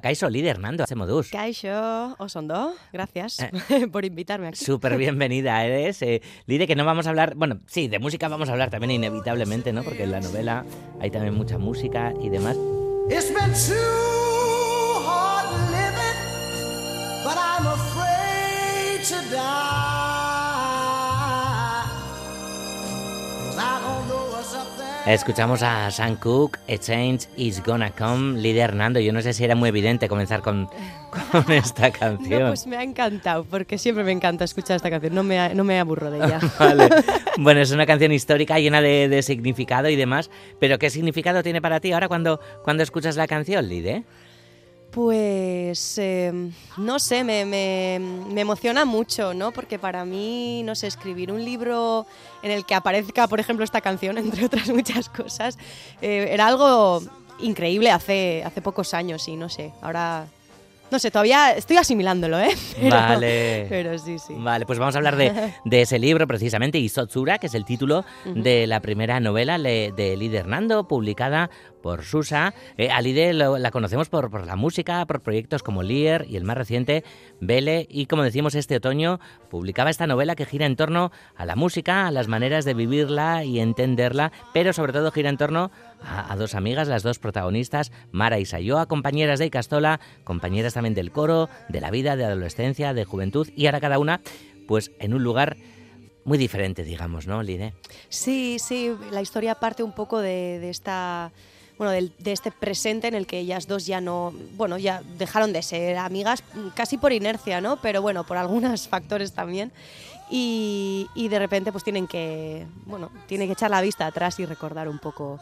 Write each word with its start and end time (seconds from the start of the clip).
Kaixo, 0.00 0.30
líder 0.30 0.50
Hernando, 0.50 0.84
hace 0.84 0.94
modus. 0.94 1.28
Kaixo, 1.28 2.14
Osondo, 2.18 2.72
gracias 2.92 3.40
eh, 3.40 3.88
por 3.92 4.04
invitarme 4.04 4.46
aquí. 4.46 4.64
Súper 4.64 4.96
bienvenida 4.96 5.64
eres. 5.64 6.00
Eh, 6.02 6.22
Lide, 6.46 6.68
que 6.68 6.76
no 6.76 6.84
vamos 6.84 7.08
a 7.08 7.10
hablar, 7.10 7.34
bueno, 7.34 7.58
sí, 7.66 7.88
de 7.88 7.98
música 7.98 8.28
vamos 8.28 8.48
a 8.48 8.52
hablar 8.52 8.70
también 8.70 8.92
inevitablemente, 8.92 9.72
¿no? 9.72 9.82
Porque 9.82 10.04
en 10.04 10.12
la 10.12 10.20
novela 10.20 10.64
hay 11.00 11.10
también 11.10 11.34
mucha 11.34 11.58
música 11.58 12.14
y 12.22 12.28
demás. 12.28 12.56
It's 13.10 13.34
been 13.34 13.52
too 13.52 15.04
hard 15.04 15.50
living, 15.72 17.24
but 17.24 17.36
I'm 17.36 17.66
afraid 17.66 19.02
to 19.08 19.34
die. 19.34 19.67
Escuchamos 25.14 25.62
a 25.62 25.90
Sam 25.90 26.16
Cooke, 26.16 26.58
A 26.68 26.76
Change 26.76 27.28
Is 27.38 27.62
Gonna 27.64 27.90
Come, 27.92 28.38
líder 28.42 28.64
Hernando. 28.64 29.00
Yo 29.00 29.10
no 29.10 29.22
sé 29.22 29.32
si 29.32 29.42
era 29.42 29.54
muy 29.54 29.70
evidente 29.70 30.06
comenzar 30.06 30.42
con, 30.42 30.68
con 31.32 31.50
esta 31.50 31.90
canción. 31.98 32.42
No, 32.42 32.48
pues 32.48 32.66
me 32.66 32.76
ha 32.76 32.82
encantado, 32.82 33.44
porque 33.44 33.78
siempre 33.78 34.04
me 34.04 34.12
encanta 34.12 34.44
escuchar 34.44 34.76
esta 34.76 34.90
canción, 34.90 35.14
no 35.14 35.22
me, 35.22 35.54
no 35.54 35.64
me 35.64 35.80
aburro 35.80 36.10
de 36.10 36.18
ella. 36.18 36.40
vale. 36.58 36.90
Bueno, 37.40 37.60
es 37.60 37.70
una 37.70 37.86
canción 37.86 38.10
histórica 38.10 38.58
llena 38.58 38.82
de, 38.82 39.08
de, 39.08 39.22
significado 39.22 39.88
y 39.88 39.94
demás, 39.94 40.28
pero 40.58 40.76
¿qué 40.78 40.90
significado 40.90 41.42
tiene 41.44 41.62
para 41.62 41.78
ti 41.78 41.92
ahora 41.92 42.08
cuando, 42.08 42.40
cuando 42.64 42.82
escuchas 42.82 43.16
la 43.16 43.28
canción, 43.28 43.68
Lide? 43.68 44.02
Pues 44.98 45.96
em, 45.98 46.50
no 46.76 46.98
sé, 46.98 47.22
me, 47.22 47.44
me, 47.44 48.00
me, 48.00 48.40
emociona 48.40 48.84
mucho, 48.84 49.32
¿no? 49.32 49.52
Porque 49.52 49.78
para 49.78 50.04
mí, 50.04 50.64
no 50.64 50.74
sé, 50.74 50.88
escribir 50.88 51.30
un 51.30 51.44
libro 51.44 52.04
en 52.42 52.50
el 52.50 52.66
que 52.66 52.74
aparezca, 52.74 53.28
por 53.28 53.38
ejemplo, 53.38 53.64
esta 53.64 53.80
canción, 53.80 54.18
entre 54.18 54.44
otras 54.44 54.68
muchas 54.70 55.08
cosas, 55.08 55.56
eh, 56.02 56.30
era 56.32 56.48
algo 56.48 57.00
increíble 57.38 57.92
hace, 57.92 58.42
hace 58.44 58.60
pocos 58.60 58.92
años 58.92 59.28
y 59.28 59.36
no 59.36 59.48
sé, 59.48 59.70
ahora 59.82 60.26
no 60.90 60.98
sé, 60.98 61.10
todavía 61.10 61.52
estoy 61.52 61.76
asimilándolo, 61.76 62.40
¿eh? 62.40 62.50
vale. 62.90 63.66
Pero 63.68 63.96
sí, 63.98 64.18
sí. 64.18 64.34
Vale, 64.36 64.66
pues 64.66 64.80
vamos 64.80 64.96
a 64.96 64.98
hablar 64.98 65.14
de, 65.14 65.52
de 65.64 65.82
ese 65.82 66.00
libro 66.00 66.26
precisamente, 66.26 66.78
Isotsura, 66.78 67.38
que 67.38 67.46
es 67.46 67.54
el 67.54 67.64
título 67.64 68.04
de 68.24 68.66
la 68.66 68.80
primera 68.80 69.20
novela 69.20 69.58
de 69.58 70.16
Lidia 70.18 70.40
Hernando, 70.40 70.88
publicada 70.88 71.50
por 71.82 72.04
Susa. 72.04 72.54
Eh, 72.76 72.90
a 72.90 73.00
Lide 73.00 73.32
la 73.32 73.70
conocemos 73.70 74.08
por, 74.08 74.46
la 74.46 74.56
música, 74.56 75.04
por 75.06 75.20
proyectos 75.20 75.62
como 75.62 75.82
Lear 75.82 76.26
y 76.28 76.36
el 76.36 76.44
más 76.44 76.56
reciente, 76.56 77.04
Vele. 77.40 77.86
Y 77.90 78.06
como 78.06 78.22
decimos, 78.22 78.54
este 78.54 78.76
otoño 78.76 79.20
publicaba 79.50 79.90
esta 79.90 80.06
novela 80.06 80.36
que 80.36 80.46
gira 80.46 80.66
en 80.66 80.76
torno 80.76 81.12
a 81.36 81.46
la 81.46 81.56
música, 81.56 82.06
a 82.06 82.10
las 82.10 82.28
maneras 82.28 82.64
de 82.64 82.74
vivirla 82.74 83.44
y 83.44 83.60
entenderla, 83.60 84.32
pero 84.52 84.72
sobre 84.72 84.92
todo 84.92 85.10
gira 85.10 85.30
en 85.30 85.36
torno 85.36 85.70
a, 86.02 86.34
dos 86.36 86.54
amigas, 86.54 86.88
las 86.88 87.02
dos 87.02 87.18
protagonistas, 87.18 87.92
Mara 88.12 88.38
y 88.38 88.44
Sayoa, 88.44 88.86
compañeras 88.86 89.38
de 89.38 89.46
Icastola, 89.46 90.00
compañeras 90.24 90.74
también 90.74 90.94
del 90.94 91.10
coro, 91.10 91.48
de 91.68 91.80
la 91.80 91.90
vida, 91.90 92.16
de 92.16 92.24
adolescencia, 92.24 92.94
de 92.94 93.04
juventud, 93.04 93.48
y 93.56 93.66
ahora 93.66 93.80
cada 93.80 93.98
una, 93.98 94.20
pues 94.66 94.92
en 94.98 95.14
un 95.14 95.22
lugar 95.22 95.56
muy 96.24 96.38
diferente, 96.38 96.84
digamos, 96.84 97.26
¿no, 97.26 97.42
Lide? 97.42 97.72
Sí, 98.08 98.58
sí, 98.58 98.92
la 99.10 99.22
historia 99.22 99.54
parte 99.54 99.82
un 99.82 99.92
poco 99.92 100.20
de 100.20 100.68
esta 100.68 101.32
bueno, 101.78 101.92
de, 101.92 102.32
este 102.32 102.50
presente 102.50 103.06
en 103.06 103.14
el 103.14 103.26
que 103.26 103.38
ellas 103.38 103.66
dos 103.68 103.86
ya 103.86 104.00
no, 104.00 104.34
bueno, 104.56 104.78
ya 104.78 105.02
dejaron 105.16 105.52
de 105.52 105.62
ser 105.62 105.96
amigas 105.96 106.42
casi 106.74 106.98
por 106.98 107.12
inercia, 107.12 107.60
¿no? 107.60 107.76
Pero 107.80 108.02
bueno, 108.02 108.24
por 108.24 108.36
algunos 108.36 108.88
factores 108.88 109.32
también. 109.32 109.72
Y, 110.30 111.08
de 111.30 111.38
repente 111.38 111.72
pues 111.72 111.84
tienen 111.84 112.06
que, 112.06 112.66
bueno, 112.84 113.10
tienen 113.26 113.48
que 113.48 113.52
echar 113.52 113.70
la 113.70 113.80
vista 113.80 114.06
atrás 114.06 114.38
y 114.40 114.44
recordar 114.44 114.88
un 114.88 114.98
poco 114.98 115.40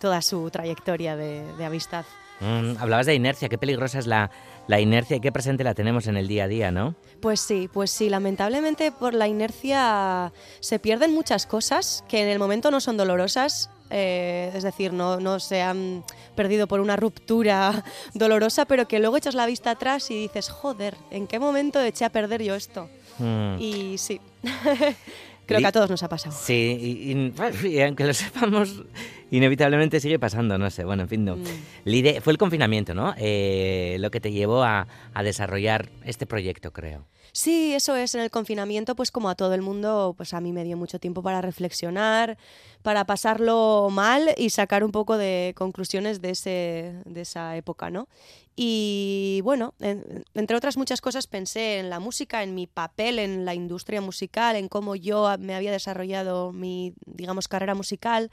toda 0.00 0.22
su 0.22 0.50
trayectoria 0.50 1.16
de 1.16 1.64
amistad. 1.64 2.04
Mm, 2.40 2.76
hablabas 2.78 3.06
de 3.06 3.14
inercia, 3.14 3.48
qué 3.48 3.58
peligrosa 3.58 3.98
es 3.98 4.06
la, 4.06 4.30
la 4.66 4.80
inercia 4.80 5.16
y 5.16 5.20
qué 5.20 5.32
presente 5.32 5.64
la 5.64 5.74
tenemos 5.74 6.06
en 6.06 6.16
el 6.16 6.28
día 6.28 6.44
a 6.44 6.48
día, 6.48 6.70
¿no? 6.70 6.94
Pues 7.20 7.40
sí, 7.40 7.68
pues 7.72 7.90
sí, 7.90 8.08
lamentablemente 8.08 8.92
por 8.92 9.14
la 9.14 9.28
inercia 9.28 10.32
se 10.60 10.78
pierden 10.78 11.14
muchas 11.14 11.46
cosas 11.46 12.04
que 12.08 12.22
en 12.22 12.28
el 12.28 12.38
momento 12.38 12.70
no 12.70 12.80
son 12.80 12.96
dolorosas 12.96 13.70
eh, 13.90 14.50
es 14.54 14.62
decir, 14.62 14.92
no, 14.92 15.20
no 15.20 15.38
se 15.38 15.62
han 15.62 16.04
perdido 16.34 16.66
por 16.66 16.80
una 16.80 16.96
ruptura 16.96 17.84
dolorosa, 18.14 18.64
pero 18.64 18.88
que 18.88 18.98
luego 18.98 19.16
echas 19.16 19.34
la 19.34 19.46
vista 19.46 19.70
atrás 19.70 20.10
y 20.10 20.14
dices, 20.14 20.48
joder, 20.48 20.96
¿en 21.10 21.26
qué 21.26 21.38
momento 21.38 21.80
eché 21.80 22.04
a 22.04 22.10
perder 22.10 22.42
yo 22.42 22.54
esto? 22.54 22.88
Mm. 23.18 23.56
Y 23.60 23.98
sí. 23.98 24.20
Creo 25.46 25.60
que 25.60 25.66
a 25.66 25.72
todos 25.72 25.90
nos 25.90 26.02
ha 26.02 26.08
pasado. 26.08 26.34
Sí, 26.38 26.76
y, 26.80 27.68
y, 27.68 27.80
aunque 27.80 28.04
lo 28.04 28.14
sepamos, 28.14 28.82
inevitablemente 29.30 30.00
sigue 30.00 30.18
pasando, 30.18 30.58
no 30.58 30.70
sé. 30.70 30.84
Bueno, 30.84 31.02
en 31.02 31.08
fin, 31.08 31.24
no. 31.24 31.36
Mm. 31.36 31.44
Lide, 31.84 32.20
fue 32.20 32.32
el 32.32 32.38
confinamiento, 32.38 32.94
¿no? 32.94 33.14
Eh, 33.18 33.96
lo 34.00 34.10
que 34.10 34.20
te 34.20 34.32
llevó 34.32 34.62
a, 34.62 34.86
a, 35.12 35.22
desarrollar 35.22 35.88
este 36.04 36.26
proyecto, 36.26 36.72
creo. 36.72 37.06
Sí, 37.32 37.74
eso 37.74 37.96
es. 37.96 38.14
En 38.14 38.20
el 38.20 38.30
confinamiento, 38.30 38.94
pues 38.94 39.10
como 39.10 39.28
a 39.28 39.34
todo 39.34 39.54
el 39.54 39.62
mundo, 39.62 40.14
pues 40.16 40.34
a 40.34 40.40
mí 40.40 40.52
me 40.52 40.64
dio 40.64 40.76
mucho 40.76 40.98
tiempo 41.00 41.22
para 41.22 41.40
reflexionar, 41.40 42.38
para 42.82 43.06
pasarlo 43.06 43.88
mal 43.90 44.34
y 44.36 44.50
sacar 44.50 44.84
un 44.84 44.92
poco 44.92 45.16
de 45.16 45.52
conclusiones 45.56 46.20
de, 46.20 46.30
ese, 46.30 46.94
de 47.04 47.20
esa 47.22 47.56
época, 47.56 47.90
¿no? 47.90 48.08
Y 48.56 49.40
bueno, 49.42 49.74
en, 49.80 50.24
entre 50.34 50.56
otras 50.56 50.76
muchas 50.76 51.00
cosas 51.00 51.26
pensé 51.26 51.80
en 51.80 51.90
la 51.90 51.98
música, 51.98 52.44
en 52.44 52.54
mi 52.54 52.68
papel 52.68 53.18
en 53.18 53.44
la 53.44 53.54
industria 53.54 54.00
musical, 54.00 54.54
en 54.54 54.68
cómo 54.68 54.94
yo 54.94 55.28
me 55.40 55.56
había 55.56 55.72
desarrollado 55.72 56.52
mi, 56.52 56.94
digamos, 57.04 57.48
carrera 57.48 57.74
musical 57.74 58.30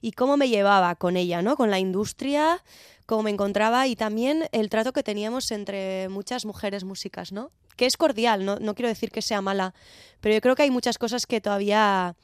y 0.00 0.12
cómo 0.12 0.38
me 0.38 0.48
llevaba 0.48 0.94
con 0.94 1.18
ella, 1.18 1.42
¿no? 1.42 1.56
Con 1.56 1.70
la 1.70 1.78
industria, 1.78 2.64
cómo 3.04 3.24
me 3.24 3.30
encontraba 3.30 3.86
y 3.86 3.94
también 3.94 4.48
el 4.52 4.70
trato 4.70 4.94
que 4.94 5.02
teníamos 5.02 5.50
entre 5.50 6.08
muchas 6.08 6.46
mujeres 6.46 6.84
músicas, 6.84 7.30
¿no? 7.30 7.50
Que 7.78 7.86
es 7.86 7.96
cordial, 7.96 8.44
no, 8.44 8.56
no 8.56 8.74
quiero 8.74 8.90
decir 8.90 9.10
que 9.10 9.22
sea 9.22 9.40
mala, 9.40 9.72
pero 10.20 10.34
yo 10.34 10.42
creo 10.42 10.54
que 10.54 10.64
hay 10.64 10.70
muchas 10.70 10.98
cosas 10.98 11.24
que 11.24 11.40
todavía 11.40 12.14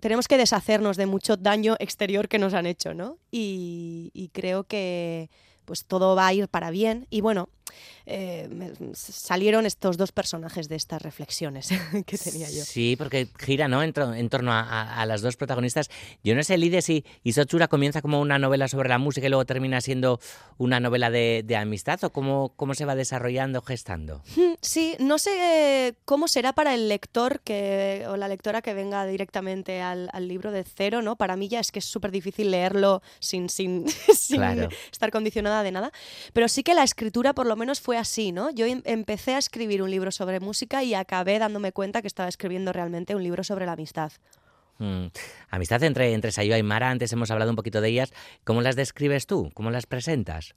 tenemos 0.00 0.28
que 0.28 0.36
deshacernos 0.36 0.98
de 0.98 1.06
mucho 1.06 1.38
daño 1.38 1.76
exterior 1.78 2.28
que 2.28 2.38
nos 2.38 2.52
han 2.52 2.66
hecho, 2.66 2.92
¿no? 2.92 3.16
Y, 3.30 4.10
y 4.12 4.28
creo 4.28 4.64
que 4.64 5.30
pues 5.64 5.84
todo 5.86 6.14
va 6.14 6.26
a 6.26 6.34
ir 6.34 6.48
para 6.48 6.70
bien. 6.70 7.06
Y 7.10 7.20
bueno, 7.20 7.48
eh, 8.06 8.48
salieron 8.92 9.66
estos 9.66 9.96
dos 9.96 10.12
personajes 10.12 10.68
de 10.68 10.76
estas 10.76 11.02
reflexiones 11.02 11.68
que 12.06 12.18
tenía 12.18 12.50
yo. 12.50 12.64
Sí, 12.64 12.96
porque 12.96 13.28
gira 13.38 13.68
¿no? 13.68 13.82
en, 13.82 13.94
en 13.96 14.28
torno 14.28 14.52
a, 14.52 14.60
a, 14.60 15.00
a, 15.02 15.06
las 15.06 15.22
dos 15.22 15.36
protagonistas. 15.36 15.90
Yo 16.22 16.34
no 16.34 16.42
sé, 16.42 16.58
Lide, 16.58 16.82
si 16.82 17.04
Isochura 17.22 17.68
comienza 17.68 18.02
como 18.02 18.20
una 18.20 18.38
novela 18.38 18.68
sobre 18.68 18.88
la 18.88 18.98
música 18.98 19.26
y 19.26 19.30
luego 19.30 19.44
termina 19.44 19.80
siendo 19.80 20.20
una 20.58 20.80
novela 20.80 21.10
de, 21.10 21.42
de 21.44 21.56
amistad 21.56 22.02
o 22.04 22.10
cómo, 22.10 22.52
cómo 22.56 22.74
se 22.74 22.84
va 22.84 22.94
desarrollando, 22.94 23.62
gestando. 23.62 24.22
Sí, 24.60 24.96
no 24.98 25.18
sé 25.18 25.96
cómo 26.04 26.28
será 26.28 26.52
para 26.52 26.74
el 26.74 26.88
lector 26.88 27.40
que, 27.40 28.04
o 28.08 28.16
la 28.16 28.28
lectora 28.28 28.62
que 28.62 28.74
venga 28.74 29.06
directamente 29.06 29.80
al, 29.80 30.10
al 30.12 30.28
libro 30.28 30.52
de 30.52 30.64
cero, 30.64 31.02
¿no? 31.02 31.16
Para 31.16 31.36
mí 31.36 31.48
ya 31.48 31.60
es 31.60 31.72
que 31.72 31.78
es 31.78 31.84
súper 31.84 32.10
difícil 32.10 32.50
leerlo 32.50 33.02
sin, 33.18 33.48
sin, 33.48 33.88
sin 34.14 34.36
claro. 34.38 34.68
estar 34.92 35.10
condicionada 35.10 35.62
de 35.62 35.72
nada. 35.72 35.92
Pero 36.32 36.48
sí 36.48 36.62
que 36.62 36.74
la 36.74 36.82
escritura 36.82 37.32
por 37.32 37.46
lo 37.46 37.56
menos 37.56 37.80
fue 37.80 37.93
así, 37.96 38.32
¿no? 38.32 38.50
Yo 38.50 38.66
em, 38.66 38.82
empecé 38.84 39.34
a 39.34 39.38
escribir 39.38 39.82
un 39.82 39.90
libro 39.90 40.10
sobre 40.10 40.40
música 40.40 40.82
y 40.82 40.94
acabé 40.94 41.38
dándome 41.38 41.72
cuenta 41.72 42.00
que 42.00 42.08
estaba 42.08 42.28
escribiendo 42.28 42.72
realmente 42.72 43.14
un 43.14 43.22
libro 43.22 43.44
sobre 43.44 43.66
la 43.66 43.72
amistad. 43.72 44.12
Mm. 44.78 45.06
Amistad 45.50 45.82
entre, 45.84 46.12
entre 46.12 46.32
Sayo 46.32 46.56
y 46.56 46.62
Mara, 46.62 46.90
antes 46.90 47.12
hemos 47.12 47.30
hablado 47.30 47.50
un 47.50 47.56
poquito 47.56 47.80
de 47.80 47.88
ellas. 47.88 48.12
¿Cómo 48.44 48.60
las 48.60 48.76
describes 48.76 49.26
tú? 49.26 49.50
¿Cómo 49.54 49.70
las 49.70 49.86
presentas? 49.86 50.54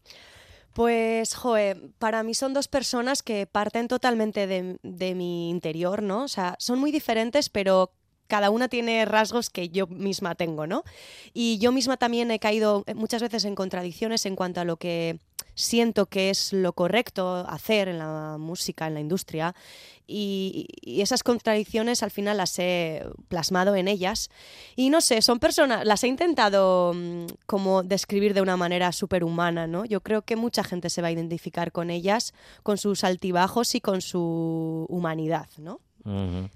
Pues, 0.73 1.33
joe, 1.33 1.75
para 1.97 2.21
mí 2.23 2.33
son 2.35 2.53
dos 2.53 2.67
personas 2.67 3.23
que 3.23 3.47
parten 3.47 3.87
totalmente 3.87 4.45
de, 4.45 4.77
de 4.83 5.15
mi 5.15 5.49
interior, 5.49 6.03
¿no? 6.03 6.23
O 6.23 6.27
sea, 6.27 6.55
son 6.59 6.79
muy 6.79 6.91
diferentes, 6.91 7.49
pero 7.49 7.91
cada 8.27 8.49
una 8.49 8.67
tiene 8.67 9.05
rasgos 9.05 9.49
que 9.49 9.69
yo 9.69 9.87
misma 9.87 10.35
tengo, 10.35 10.67
¿no? 10.67 10.83
Y 11.33 11.57
yo 11.59 11.71
misma 11.71 11.97
también 11.97 12.29
he 12.29 12.39
caído 12.39 12.83
muchas 12.95 13.21
veces 13.21 13.45
en 13.45 13.55
contradicciones 13.55 14.25
en 14.25 14.35
cuanto 14.35 14.61
a 14.61 14.65
lo 14.65 14.77
que 14.77 15.19
siento 15.57 16.05
que 16.05 16.29
es 16.29 16.53
lo 16.53 16.71
correcto 16.73 17.45
hacer 17.49 17.89
en 17.89 17.97
la 17.97 18.37
música, 18.39 18.87
en 18.87 18.93
la 18.93 18.99
industria, 19.01 19.55
y, 20.07 20.67
esas 21.01 21.23
contradicciones 21.23 22.01
al 22.01 22.11
final 22.11 22.37
las 22.37 22.57
he 22.59 23.03
plasmado 23.27 23.75
en 23.75 23.87
ellas. 23.87 24.29
Y 24.75 24.89
no 24.89 25.01
sé, 25.01 25.21
son 25.21 25.39
personas, 25.39 25.85
las 25.85 26.03
he 26.03 26.07
intentado 26.07 26.93
mm, 26.95 27.25
como 27.45 27.83
describir 27.83 28.33
de 28.33 28.41
una 28.41 28.55
manera 28.55 28.91
súper 28.93 29.23
humana, 29.23 29.67
¿no? 29.67 29.83
Yo 29.83 30.01
creo 30.01 30.21
que 30.21 30.35
mucha 30.35 30.63
gente 30.63 30.89
se 30.89 31.01
va 31.01 31.09
a 31.09 31.11
identificar 31.11 31.71
con 31.71 31.89
ellas, 31.89 32.33
con 32.63 32.77
sus 32.77 33.03
altibajos 33.03 33.75
y 33.75 33.81
con 33.81 34.01
su 34.01 34.85
humanidad, 34.87 35.47
¿no? 35.57 35.81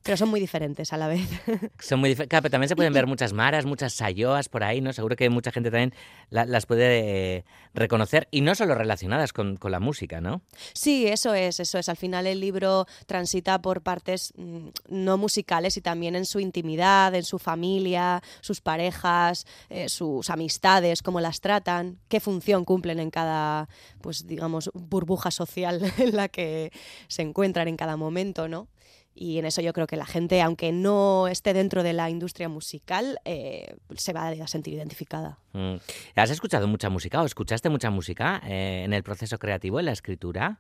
Pero 0.04 0.16
son 0.16 0.30
muy 0.30 0.40
diferentes 0.40 0.94
a 0.94 0.98
la 0.98 1.08
vez. 1.08 1.28
Son 1.80 2.00
muy 2.00 2.10
diferentes. 2.10 2.30
Claro, 2.30 2.44
pero 2.44 2.52
también 2.52 2.70
se 2.70 2.76
pueden 2.76 2.94
ver 2.94 3.06
muchas 3.06 3.34
maras, 3.34 3.66
muchas 3.66 3.94
sayoas 3.94 4.48
por 4.48 4.64
ahí, 4.64 4.80
¿no? 4.80 4.94
Seguro 4.94 5.16
que 5.18 5.30
mucha 5.30 5.52
gente 5.52 5.70
también 5.70 5.94
las 6.30 6.66
puede 6.66 7.38
eh, 7.38 7.46
reconocer 7.74 8.30
y 8.32 8.42
no 8.42 8.56
solo 8.56 8.76
relacionadas 8.76 9.34
con, 9.34 9.58
con, 9.58 9.72
la 9.72 9.82
música, 9.82 10.22
¿no? 10.22 10.42
Sí, 10.74 11.06
eso 11.08 11.34
es, 11.34 11.60
eso 11.60 11.78
es. 11.80 11.90
Al 11.90 11.98
final 11.98 12.28
el 12.28 12.40
libro 12.40 12.86
transita 13.08 13.62
por 13.62 13.82
partes 13.82 14.34
mm, 14.38 14.70
no 14.90 15.18
musicales 15.18 15.76
y 15.76 15.82
también 15.82 16.16
en 16.16 16.26
su 16.26 16.40
intimidad, 16.40 17.14
en 17.14 17.24
su 17.24 17.38
familia, 17.38 18.22
sus 18.40 18.62
parejas, 18.62 19.46
eh, 19.70 19.90
sus 19.90 20.30
amistades, 20.30 21.02
cómo 21.02 21.20
las 21.20 21.42
tratan, 21.42 22.00
qué 22.08 22.22
función 22.22 22.64
cumplen 22.64 23.00
en 23.00 23.12
cada, 23.12 23.68
pues 24.00 24.28
digamos, 24.28 24.72
burbuja 24.74 25.30
social 25.30 25.82
en 25.98 26.16
la 26.16 26.30
que 26.30 26.72
se 27.10 27.22
encuentran 27.22 27.68
en 27.68 27.76
cada 27.76 27.98
momento, 27.98 28.48
¿no? 28.48 28.70
Y 29.14 29.38
en 29.38 29.46
eso 29.46 29.62
yo 29.62 29.74
creo 29.74 29.88
que 29.88 29.98
la 29.98 30.06
gente, 30.06 30.42
aunque 30.42 30.72
no 30.72 31.28
esté 31.28 31.54
dentro 31.54 31.84
de 31.84 31.94
la 31.94 32.10
industria 32.10 32.50
musical, 32.50 33.20
eh, 33.26 33.76
se 33.96 34.14
va 34.14 34.30
a 34.30 34.48
sentir 34.48 34.74
identificada. 34.74 35.38
Mm. 35.54 35.76
¿Has 36.16 36.30
escuchado 36.30 36.68
mucha 36.68 36.90
música 36.90 37.22
o 37.22 37.26
escuchaste 37.26 37.70
mucha 37.70 37.90
música 37.90 38.42
eh, 38.46 38.84
en 38.86 38.94
el 38.94 39.04
proceso 39.04 39.38
creativo, 39.38 39.80
en 39.80 39.86
la 39.86 39.92
escritura? 39.92 40.60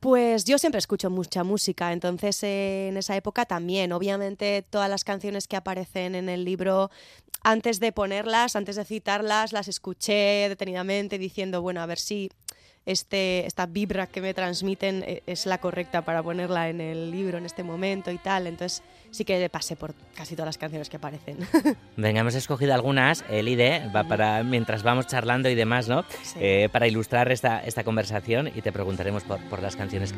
Pues 0.00 0.44
yo 0.44 0.58
siempre 0.58 0.78
escucho 0.78 1.10
mucha 1.10 1.42
música, 1.42 1.92
entonces 1.92 2.42
eh, 2.42 2.88
en 2.88 2.96
esa 2.96 3.16
época 3.16 3.46
también, 3.46 3.92
obviamente 3.92 4.62
todas 4.68 4.90
las 4.90 5.04
canciones 5.04 5.48
que 5.48 5.56
aparecen 5.56 6.14
en 6.14 6.28
el 6.28 6.44
libro, 6.44 6.90
antes 7.42 7.80
de 7.80 7.92
ponerlas, 7.92 8.56
antes 8.56 8.76
de 8.76 8.84
citarlas, 8.84 9.52
las 9.52 9.68
escuché 9.68 10.48
detenidamente 10.48 11.18
diciendo, 11.18 11.62
bueno, 11.62 11.80
a 11.80 11.86
ver 11.86 11.98
si 11.98 12.30
este, 12.86 13.44
esta 13.46 13.66
vibra 13.66 14.06
que 14.06 14.20
me 14.20 14.32
transmiten 14.32 15.02
eh, 15.06 15.22
es 15.26 15.44
la 15.44 15.58
correcta 15.58 16.02
para 16.02 16.22
ponerla 16.22 16.68
en 16.68 16.80
el 16.80 17.10
libro 17.10 17.36
en 17.38 17.44
este 17.44 17.64
momento 17.64 18.10
y 18.10 18.18
tal. 18.18 18.46
Entonces 18.46 18.82
sí 19.10 19.24
que 19.24 19.48
pasé 19.50 19.76
por 19.76 19.94
casi 20.14 20.34
todas 20.34 20.46
las 20.46 20.58
canciones 20.58 20.88
que 20.88 20.96
aparecen. 20.96 21.38
Venga, 21.96 22.20
hemos 22.20 22.34
escogido 22.34 22.74
algunas, 22.74 23.24
Elide, 23.28 23.90
va 23.94 24.04
para 24.04 24.42
mientras 24.44 24.82
vamos 24.82 25.06
charlando 25.08 25.48
y 25.48 25.54
demás, 25.54 25.88
¿no? 25.88 26.04
Eh, 26.36 26.68
para 26.72 26.86
ilustrar 26.86 27.30
esta, 27.32 27.60
esta 27.60 27.82
conversación 27.82 28.50
y 28.54 28.62
te 28.62 28.72
preguntaremos 28.72 29.24
por, 29.24 29.40
por 29.48 29.60
las 29.60 29.74
canciones. 29.76 30.14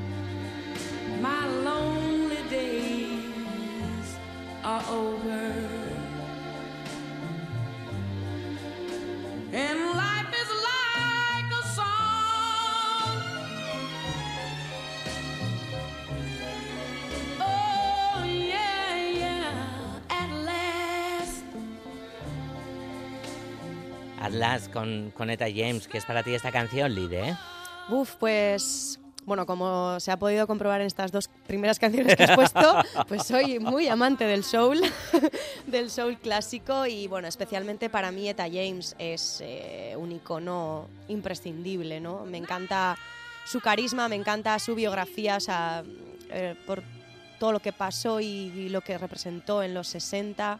Atlas 24.29 24.69
con, 24.69 25.11
con 25.17 25.31
Eta 25.31 25.47
James, 25.47 25.89
¿qué 25.89 25.97
es 25.97 26.05
para 26.05 26.23
ti 26.23 26.35
esta 26.35 26.53
canción, 26.53 26.95
Lide? 26.95 27.35
Uf, 27.89 28.17
pues 28.17 29.01
bueno, 29.25 29.47
como 29.47 29.99
se 30.01 30.11
ha 30.11 30.19
podido 30.19 30.47
comprobar 30.47 30.83
en 30.83 30.87
estas 30.87 31.13
dos 31.13 31.29
primeras 31.47 31.79
canciones 31.79 32.15
que 32.15 32.25
he 32.25 32.35
puesto, 32.35 32.77
pues 33.09 33.25
soy 33.25 33.59
muy 33.59 33.89
amante 33.89 34.25
del 34.25 34.45
soul, 34.45 34.81
del 35.67 35.91
soul 35.91 36.19
clásico 36.19 36.87
y 36.87 37.07
bueno, 37.09 37.27
especialmente 37.27 37.89
para 37.89 38.11
mí 38.11 38.29
Eta 38.29 38.45
James 38.45 38.95
es 38.99 39.41
eh, 39.43 39.95
un 39.97 40.13
icono 40.13 40.89
imprescindible, 41.09 41.99
¿no? 42.01 42.27
Me 42.27 42.37
encanta 42.37 42.97
su 43.47 43.61
carisma, 43.61 44.09
me 44.09 44.17
encanta 44.17 44.59
su 44.59 44.75
biografía, 44.75 45.37
o 45.37 45.41
sea, 45.41 45.83
eh, 46.31 46.55
por 46.67 46.83
todo 47.39 47.53
lo 47.53 47.61
que 47.61 47.73
pasó 47.73 48.21
y, 48.21 48.69
lo 48.69 48.83
que 48.83 48.99
representó 48.99 49.63
en 49.63 49.73
los 49.73 49.89
60 49.89 50.59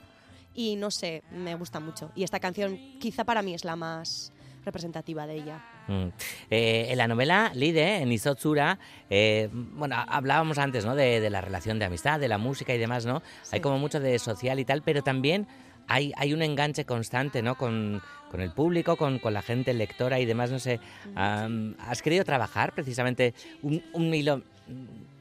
y 0.55 0.77
no 0.77 0.91
sé, 0.91 1.23
me 1.31 1.55
gusta 1.55 1.81
mucho. 1.81 2.11
Y 2.15 2.25
esta 2.25 2.41
canción 2.41 2.79
quizá 2.99 3.25
para 3.25 3.43
mí 3.43 3.55
es 3.55 3.65
la 3.65 3.77
más 3.77 4.33
representativa 4.65 5.27
de 5.27 5.35
ella. 5.35 5.65
Mm. 5.87 6.09
Eh, 6.51 6.87
en 6.91 6.99
la 6.99 7.09
novela 7.09 7.51
Lide, 7.55 8.03
en 8.03 8.13
Isotsura, 8.13 8.79
eh, 9.09 9.49
bueno, 9.53 9.97
hablábamos 10.07 10.59
antes 10.59 10.85
¿no? 10.85 10.95
de, 10.95 11.29
la 11.31 11.41
relación 11.41 11.79
de 11.79 11.87
amistad, 11.87 12.21
de 12.21 12.29
la 12.29 12.39
música 12.39 12.75
y 12.75 12.79
demás, 12.79 13.07
¿no? 13.07 13.23
Hay 13.51 13.61
como 13.61 13.79
mucho 13.79 14.01
de 14.01 14.19
social 14.19 14.59
y 14.59 14.65
tal, 14.65 14.83
pero 14.83 15.03
también 15.03 15.47
hay, 15.87 16.13
hay 16.17 16.35
un 16.35 16.43
enganche 16.43 16.85
constante 16.85 17.41
¿no? 17.41 17.57
con, 17.57 18.03
con 18.31 18.41
el 18.41 18.53
público, 18.53 18.97
con, 18.97 19.19
con, 19.19 19.33
la 19.33 19.43
gente 19.43 19.73
lectora 19.73 20.21
y 20.21 20.27
demás, 20.27 20.51
no 20.51 20.59
sé. 20.59 20.81
¿Has 21.15 22.03
querido 22.03 22.25
trabajar 22.25 22.75
precisamente 22.75 23.35
un, 23.63 23.83
un 23.95 24.13
hilo 24.13 24.43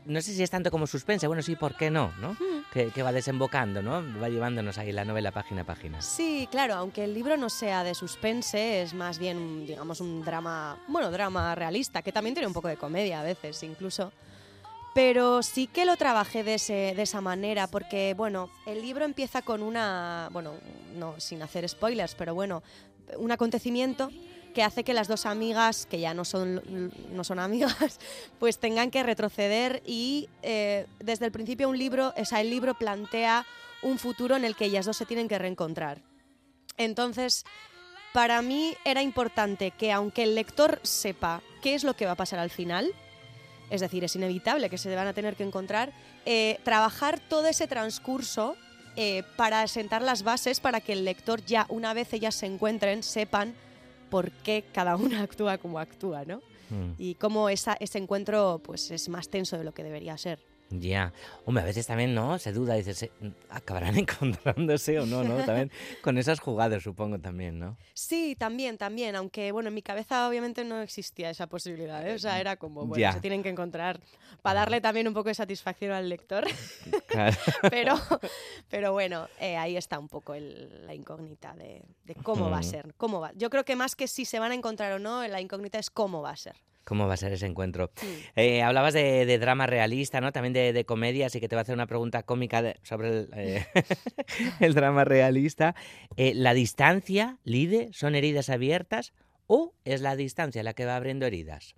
no 0.08 0.22
sé 0.22 0.34
si 0.34 0.42
es 0.42 0.50
tanto 0.50 0.72
como 0.72 0.88
suspense, 0.88 1.28
bueno, 1.28 1.42
sí, 1.42 1.56
¿por 1.56 1.76
qué 1.76 1.92
no? 1.92 2.14
¿no? 2.20 2.36
Que, 2.74 3.02
va 3.02 3.12
desembocando, 3.12 3.82
¿no? 3.82 4.04
Va 4.22 4.30
llevándonos 4.30 4.78
ahí 4.78 4.92
la 4.92 5.04
novela 5.04 5.32
página 5.32 5.62
a 5.62 5.66
página. 5.66 6.00
Sí, 6.02 6.48
claro, 6.52 6.76
aunque 6.76 7.06
el 7.06 7.14
libro 7.14 7.36
no 7.36 7.50
sea 7.50 7.84
de 7.84 7.96
suspense, 7.96 8.84
es 8.84 8.94
más 8.94 9.18
bien, 9.18 9.66
digamos, 9.66 10.00
un 10.00 10.24
drama, 10.24 10.78
bueno, 10.88 11.10
drama 11.10 11.56
realista, 11.56 12.04
que 12.04 12.12
también 12.12 12.36
tiene 12.36 12.46
un 12.46 12.54
poco 12.54 12.68
de 12.68 12.78
comedia 12.78 13.22
a 13.22 13.24
veces, 13.24 13.64
incluso. 13.64 14.12
Pero 14.94 15.42
sí 15.42 15.68
que 15.68 15.86
lo 15.86 15.96
trabajé 15.98 16.44
de, 16.44 16.56
ese, 16.56 16.94
de 16.96 17.02
esa 17.02 17.20
manera, 17.20 17.68
porque, 17.68 18.14
bueno, 18.16 18.52
el 18.68 18.82
libro 18.82 19.06
empieza 19.06 19.42
con 19.42 19.64
una, 19.64 20.30
bueno, 20.32 20.54
no 20.96 21.20
sin 21.20 21.42
hacer 21.42 21.68
spoilers, 21.68 22.14
pero 22.14 22.36
bueno, 22.36 22.62
un 23.18 23.32
acontecimiento 23.32 24.12
que 24.58 24.64
hace 24.64 24.84
que 24.84 24.96
las 24.96 25.08
dos 25.08 25.28
amigas, 25.28 25.86
que 25.86 26.00
ya 26.00 26.16
no 26.16 26.26
son, 26.26 26.92
no 27.12 27.24
son 27.24 27.38
amigas, 27.38 28.00
pues 28.40 28.58
tengan 28.58 28.90
que 28.90 29.04
retroceder 29.04 29.84
y 29.86 30.30
eh, 30.42 30.88
desde 30.98 31.28
el 31.28 31.32
principio 31.32 31.70
un 31.70 31.78
libro, 31.78 32.12
el 32.16 32.50
libro 32.50 32.74
plantea 32.74 33.46
un 33.84 34.00
futuro 34.00 34.36
en 34.36 34.44
el 34.44 34.56
que 34.56 34.66
ellas 34.66 34.88
dos 34.88 34.98
se 34.98 35.06
tienen 35.06 35.28
que 35.28 35.38
reencontrar. 35.38 36.02
Entonces, 36.76 37.46
para 38.16 38.42
mí 38.42 38.74
era 38.84 39.04
importante 39.04 39.70
que 39.70 39.92
aunque 39.92 40.24
el 40.24 40.34
lector 40.34 40.80
sepa 40.82 41.44
qué 41.62 41.76
es 41.76 41.84
lo 41.84 41.96
que 41.96 42.08
va 42.08 42.14
a 42.14 42.16
pasar 42.16 42.40
al 42.40 42.50
final, 42.50 42.92
es 43.70 43.82
decir, 43.82 44.04
es 44.06 44.16
inevitable 44.16 44.72
que 44.72 44.80
se 44.80 44.96
van 44.96 45.06
a 45.06 45.14
tener 45.14 45.36
que 45.36 45.44
encontrar, 45.44 45.94
eh, 46.26 46.60
trabajar 46.64 47.20
todo 47.20 47.46
ese 47.46 47.68
transcurso 47.68 48.58
eh, 48.96 49.22
para 49.36 49.68
sentar 49.68 50.02
las 50.02 50.24
bases 50.24 50.60
para 50.60 50.82
que 50.82 50.94
el 50.94 51.06
lector 51.06 51.46
ya 51.46 51.68
una 51.70 51.94
vez 51.94 52.12
ellas 52.14 52.34
se 52.34 52.48
encuentren 52.48 53.04
sepan 53.04 53.54
por 54.10 54.32
qué 54.32 54.64
cada 54.72 54.96
una 54.96 55.22
actúa 55.24 55.58
como 55.58 55.80
actúa, 55.80 56.26
¿no? 56.26 56.38
Mm. 56.70 56.94
Y 56.98 57.16
cómo 57.16 57.50
esa, 57.50 57.78
ese 57.80 57.98
encuentro 57.98 58.62
pues, 58.64 58.92
es 58.92 59.10
más 59.10 59.30
tenso 59.30 59.58
de 59.58 59.64
lo 59.64 59.74
que 59.74 59.84
debería 59.84 60.18
ser. 60.18 60.40
Ya. 60.70 61.14
Hombre, 61.46 61.64
a 61.64 61.66
veces 61.66 61.88
también, 61.88 62.14
¿no? 62.14 62.38
Se 62.40 62.52
duda, 62.52 62.76
dices, 62.76 63.10
¿acabarán 63.50 63.98
encontrándose 63.98 65.00
o 65.00 65.06
no, 65.06 65.24
no? 65.24 65.38
También 65.46 65.72
con 66.02 66.18
esas 66.18 66.40
jugadas, 66.40 66.84
supongo, 66.84 67.20
también, 67.20 67.60
¿no? 67.60 67.78
Sí, 67.94 68.36
también, 68.38 68.78
también. 68.78 69.16
Aunque, 69.16 69.52
bueno, 69.52 69.70
en 69.70 69.76
mi 69.76 69.82
cabeza 69.82 70.28
obviamente 70.28 70.66
no 70.66 70.82
existía 70.82 71.30
esa 71.30 71.48
posibilidad, 71.48 72.06
¿eh? 72.08 72.14
O 72.14 72.20
sea, 72.20 72.40
era 72.40 72.58
como, 72.58 72.86
bueno, 72.86 73.14
se 73.14 73.22
tienen 73.22 73.44
que 73.44 73.50
encontrar 73.50 74.00
para 74.42 74.62
darle 74.62 74.82
también 74.82 75.08
un 75.08 75.14
poco 75.14 75.30
de 75.30 75.36
satisfacción 75.36 75.92
al 75.92 76.10
lector. 76.10 76.46
pero, 77.70 77.96
pero 78.70 78.92
bueno, 78.92 79.28
eh, 79.40 79.56
ahí 79.56 79.78
está 79.78 80.00
un 80.00 80.10
poco 80.10 80.36
la 80.36 80.94
incógnita 80.94 81.54
de, 81.54 81.84
cómo 82.24 82.50
va 82.50 82.60
a 82.60 82.64
ser. 82.64 82.94
Cómo 82.98 83.22
va. 83.22 83.32
Yo 83.36 83.50
creo 83.50 83.64
que 83.64 83.76
más 83.76 83.96
que 83.96 84.08
si 84.08 84.26
se 84.26 84.40
van 84.40 84.52
a 84.52 84.56
encontrar 84.56 84.92
o 84.94 85.00
no, 85.00 85.26
la 85.28 85.40
incógnita 85.40 85.80
es 85.80 85.90
cómo 85.90 86.22
va 86.22 86.32
a 86.32 86.36
ser. 86.38 86.56
¿Cómo 86.88 87.06
va 87.06 87.16
a 87.16 87.18
ser 87.18 87.34
ese 87.34 87.46
encuentro? 87.46 87.92
Eh, 88.38 88.62
hablabas 88.64 88.94
de, 88.94 89.38
drama 89.40 89.68
realista, 89.68 90.22
¿no? 90.22 90.32
También 90.32 90.54
de, 90.54 90.86
comedia, 90.86 91.26
así 91.26 91.42
que 91.42 91.50
te 91.50 91.56
voy 91.56 91.60
a 91.60 91.64
hacer 91.64 91.76
una 91.76 91.86
pregunta 91.86 92.24
cómica 92.24 92.76
sobre 92.82 93.10
el, 93.10 93.30
eh, 93.34 93.68
drama 94.74 95.04
realista. 95.04 95.76
Eh, 96.16 96.32
¿La 96.34 96.54
distancia, 96.54 97.40
Lide, 97.44 97.90
son 97.92 98.16
heridas 98.16 98.50
abiertas 98.50 99.12
o 99.48 99.74
es 99.84 100.00
la 100.00 100.16
distancia 100.16 100.64
la 100.64 100.74
que 100.74 100.86
va 100.86 100.96
abriendo 100.96 101.26
heridas? 101.26 101.76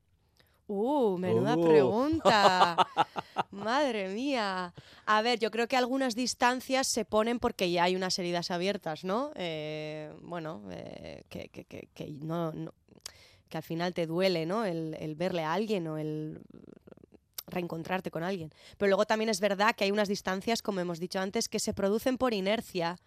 Uh, 0.68 1.18
menuda 1.18 1.58
uh. 1.58 1.68
pregunta. 1.68 2.78
Madre 3.50 4.10
mía. 4.10 4.76
A 5.08 5.22
ver, 5.24 5.40
yo 5.40 5.50
creo 5.50 5.68
que 5.68 5.76
algunas 5.76 6.14
distancias 6.14 6.86
se 6.86 7.04
ponen 7.04 7.40
porque 7.40 7.72
ya 7.72 7.86
hay 7.86 7.96
unas 7.96 8.20
heridas 8.20 8.52
abiertas, 8.52 9.04
¿no? 9.04 9.32
bueno, 10.22 10.62
que, 11.30 11.50
que, 11.50 11.66
que, 11.66 12.12
no, 12.22 12.54
que 13.50 13.58
al 13.58 13.64
final 13.64 13.94
te 13.94 14.06
duele, 14.06 14.46
¿no? 14.46 14.66
El, 14.66 15.16
verle 15.16 15.44
a 15.44 15.54
alguien 15.54 15.88
o 15.88 15.98
el 15.98 16.40
reencontrarte 17.48 18.12
con 18.12 18.24
alguien. 18.24 18.54
Pero 18.78 18.90
luego 18.90 19.06
también 19.06 19.30
es 19.30 19.40
verdad 19.40 19.76
que 19.76 19.84
hay 19.84 19.92
unas 19.92 20.08
distancias, 20.08 20.62
como 20.62 20.80
hemos 20.80 21.00
dicho 21.00 21.20
antes, 21.20 21.50
que 21.50 21.60
se 21.60 21.74
producen 21.74 22.18
por 22.18 22.34
inercia 22.34 22.98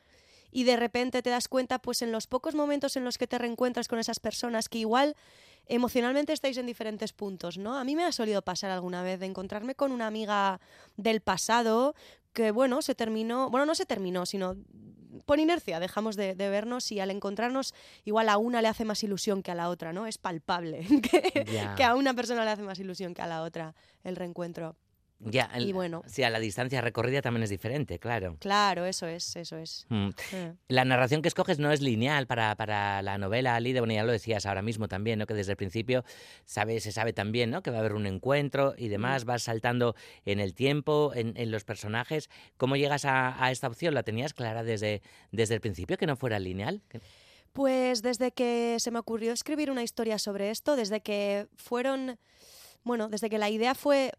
y 0.50 0.64
de 0.64 0.76
repente 0.76 1.22
te 1.22 1.30
das 1.30 1.48
cuenta, 1.48 1.78
pues 1.78 2.02
en 2.02 2.12
los 2.12 2.26
pocos 2.26 2.54
momentos 2.54 2.96
en 2.96 3.04
los 3.04 3.16
que 3.16 3.26
te 3.26 3.38
reencuentras 3.38 3.88
con 3.88 3.98
esas 3.98 4.20
personas 4.20 4.68
que 4.68 4.78
igual 4.78 5.16
emocionalmente 5.66 6.32
estáis 6.32 6.58
en 6.58 6.66
diferentes 6.66 7.12
puntos, 7.12 7.56
¿no? 7.56 7.78
A 7.78 7.84
mí 7.84 7.96
me 7.96 8.04
ha 8.04 8.12
solido 8.12 8.42
pasar 8.42 8.70
alguna 8.70 9.02
vez 9.02 9.20
de 9.20 9.26
encontrarme 9.26 9.74
con 9.74 9.92
una 9.92 10.06
amiga 10.06 10.60
del 10.96 11.20
pasado 11.20 11.94
que, 12.32 12.50
bueno, 12.50 12.82
se 12.82 12.94
terminó, 12.94 13.50
bueno, 13.50 13.66
no 13.66 13.74
se 13.74 13.86
terminó, 13.86 14.26
sino 14.26 14.56
por 15.24 15.38
inercia 15.38 15.80
dejamos 15.80 16.16
de, 16.16 16.34
vernos 16.34 16.90
y 16.92 17.00
al 17.00 17.10
encontrarnos 17.10 17.74
igual 18.04 18.28
a 18.28 18.38
una 18.38 18.62
le 18.62 18.68
hace 18.68 18.84
más 18.84 19.02
ilusión 19.02 19.42
que 19.42 19.50
a 19.50 19.54
la 19.54 19.68
otra, 19.68 19.92
¿no? 19.92 20.06
Es 20.06 20.18
palpable 20.18 20.84
que, 21.76 21.84
a 21.84 21.94
una 21.94 22.14
persona 22.14 22.44
le 22.44 22.50
hace 22.50 22.62
más 22.62 22.78
ilusión 22.78 23.14
que 23.14 23.22
a 23.22 23.26
la 23.26 23.42
otra 23.42 23.74
el 24.04 24.16
reencuentro. 24.16 24.76
Ya, 25.24 25.50
el- 25.54 25.68
Y 25.68 25.72
bueno. 25.72 26.02
Sí, 26.06 26.22
a 26.22 26.30
la 26.30 26.38
distancia 26.40 26.80
recorrida 26.80 27.22
también 27.22 27.44
es 27.44 27.50
diferente, 27.50 27.98
claro. 27.98 28.36
Claro, 28.40 28.84
eso 28.86 29.06
es, 29.06 29.36
eso 29.36 29.56
es. 29.56 29.86
Mm. 29.88 30.08
Eh. 30.32 30.54
La 30.68 30.84
narración 30.84 31.22
que 31.22 31.28
escoges 31.28 31.58
no 31.58 31.70
es 31.70 31.80
lineal 31.80 32.26
para, 32.26 32.54
para 32.56 33.02
la 33.02 33.18
novela, 33.18 33.58
Lide, 33.60 33.80
bueno, 33.80 33.94
ya 33.94 34.04
lo 34.04 34.12
decías 34.12 34.46
ahora 34.46 34.62
mismo 34.62 34.88
también, 34.88 35.18
¿no? 35.18 35.26
Que 35.26 35.34
desde 35.34 35.52
el 35.52 35.56
principio 35.56 36.04
sabe, 36.44 36.80
se 36.80 36.90
sabe 36.92 37.12
también, 37.12 37.50
¿no? 37.50 37.62
Que 37.62 37.70
va 37.70 37.76
a 37.76 37.80
haber 37.80 37.94
un 37.94 38.06
encuentro 38.06 38.74
y 38.76 38.88
demás, 38.88 39.24
vas 39.24 39.44
saltando 39.44 39.94
en 40.24 40.40
el 40.40 40.54
tiempo, 40.54 41.12
en, 41.14 41.34
en 41.36 41.50
los 41.50 41.64
personajes. 41.64 42.28
¿Cómo 42.56 42.76
llegas 42.76 43.04
a, 43.04 43.42
a 43.44 43.50
esta 43.52 43.68
opción? 43.68 43.94
¿La 43.94 44.02
tenías 44.02 44.34
clara 44.34 44.62
desde, 44.64 45.02
desde 45.30 45.54
el 45.54 45.60
principio, 45.60 45.96
que 45.96 46.06
no 46.06 46.16
fuera 46.16 46.38
lineal? 46.38 46.82
Que- 46.88 47.00
Pues 47.52 48.02
desde 48.02 48.32
que 48.32 48.76
se 48.80 48.90
me 48.90 48.98
ocurrió 48.98 49.32
escribir 49.32 49.70
una 49.70 49.82
historia 49.82 50.18
sobre 50.18 50.50
esto, 50.50 50.74
desde 50.74 51.00
que 51.00 51.46
fueron, 51.56 52.18
bueno, 52.82 53.08
desde 53.08 53.28
que 53.28 53.38
la 53.38 53.50
idea 53.50 53.74
fue 53.74 54.12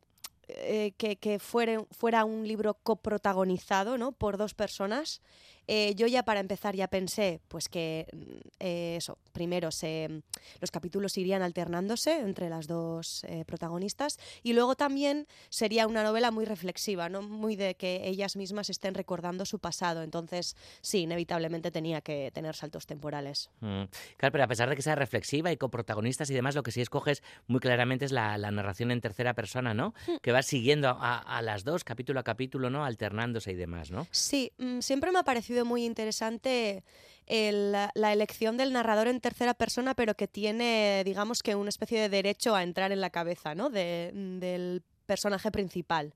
eh, 0.48 0.94
que, 0.98 1.16
que 1.18 1.40
fuera 1.40 2.26
un 2.26 2.48
libro 2.48 2.74
coprotagonizado, 2.76 3.98
¿no? 3.98 4.12
Por 4.12 4.38
dos 4.38 4.54
personas, 4.54 5.22
eh, 5.68 5.94
yo 5.96 6.08
ya 6.08 6.24
para 6.24 6.40
empezar 6.40 6.76
ya 6.76 6.88
pensé, 6.88 7.40
pues 7.48 7.70
que 7.70 8.08
mm, 8.12 8.48
eh, 8.60 8.96
eso, 8.98 9.18
primero 9.32 9.72
se, 9.72 10.22
los 10.60 10.72
capítulos 10.72 11.18
irían 11.18 11.42
alternándose 11.42 12.20
entre 12.20 12.50
las 12.50 12.68
dos 12.68 13.24
eh, 13.26 13.46
protagonistas 13.46 14.20
y 14.44 14.54
luego 14.54 14.76
también 14.76 15.28
sería 15.50 15.88
una 15.88 16.04
novela 16.04 16.32
muy 16.32 16.46
reflexiva, 16.46 17.10
¿no? 17.10 17.22
Muy 17.22 17.56
de 17.56 17.76
que 17.76 18.08
ellas 18.08 18.36
mismas 18.36 18.70
estén 18.70 18.94
recordando 18.94 19.46
su 19.46 19.60
pasado. 19.60 20.04
Entonces, 20.04 20.56
sí, 20.82 21.02
inevitablemente 21.02 21.72
tenía 21.72 22.02
que 22.02 22.32
tener 22.34 22.56
saltos 22.56 22.86
temporales. 22.86 23.50
Mm. 23.62 23.84
Claro, 24.18 24.32
pero 24.32 24.44
a 24.44 24.48
pesar 24.48 24.70
de 24.70 24.76
que 24.76 24.82
sea 24.82 24.96
reflexiva 24.96 25.52
y 25.52 25.58
con 25.58 25.70
protagonistas 25.72 26.30
y 26.30 26.34
demás, 26.34 26.56
lo 26.56 26.64
que 26.64 26.72
sí 26.72 26.82
escoges 26.82 27.24
muy 27.48 27.60
claramente 27.60 28.06
es 28.06 28.12
la, 28.12 28.38
la 28.38 28.52
narración 28.52 28.92
en 28.92 29.02
tercera 29.02 29.34
persona, 29.34 29.74
¿no? 29.74 29.94
Que 30.22 30.32
vas 30.32 30.46
siguiendo 30.46 30.90
a, 30.90 31.18
a 31.20 31.42
las 31.42 31.64
dos, 31.64 31.84
capítulo 31.84 32.20
a 32.20 32.24
capítulo, 32.24 32.70
¿no? 32.70 32.86
Alternándose 32.86 33.52
y 33.52 33.56
demás, 33.56 33.92
¿no? 33.92 34.08
Sí, 34.12 34.52
mm, 34.58 34.80
siempre 34.80 35.12
me 35.12 35.20
ha 35.20 35.24
parecido 35.24 35.53
muy 35.62 35.86
interesante 35.86 36.84
la 37.28 38.12
elección 38.14 38.58
del 38.58 38.74
narrador 38.74 39.08
en 39.08 39.22
tercera 39.22 39.54
persona, 39.54 39.94
pero 39.94 40.16
que 40.16 40.28
tiene, 40.28 41.04
digamos 41.06 41.42
que 41.44 41.56
una 41.56 41.70
especie 41.70 42.02
de 42.02 42.10
derecho 42.10 42.56
a 42.56 42.64
entrar 42.64 42.92
en 42.92 43.00
la 43.02 43.12
cabeza, 43.12 43.56
¿no? 43.56 43.70
De- 43.70 44.12
del 44.14 44.82
personaje 45.06 45.52
principal. 45.52 46.14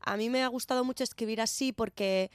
A 0.00 0.16
mí 0.16 0.28
me 0.28 0.42
ha 0.42 0.48
gustado 0.48 0.84
mucho 0.84 1.02
escribir 1.04 1.40
así 1.40 1.72
porque 1.72 2.30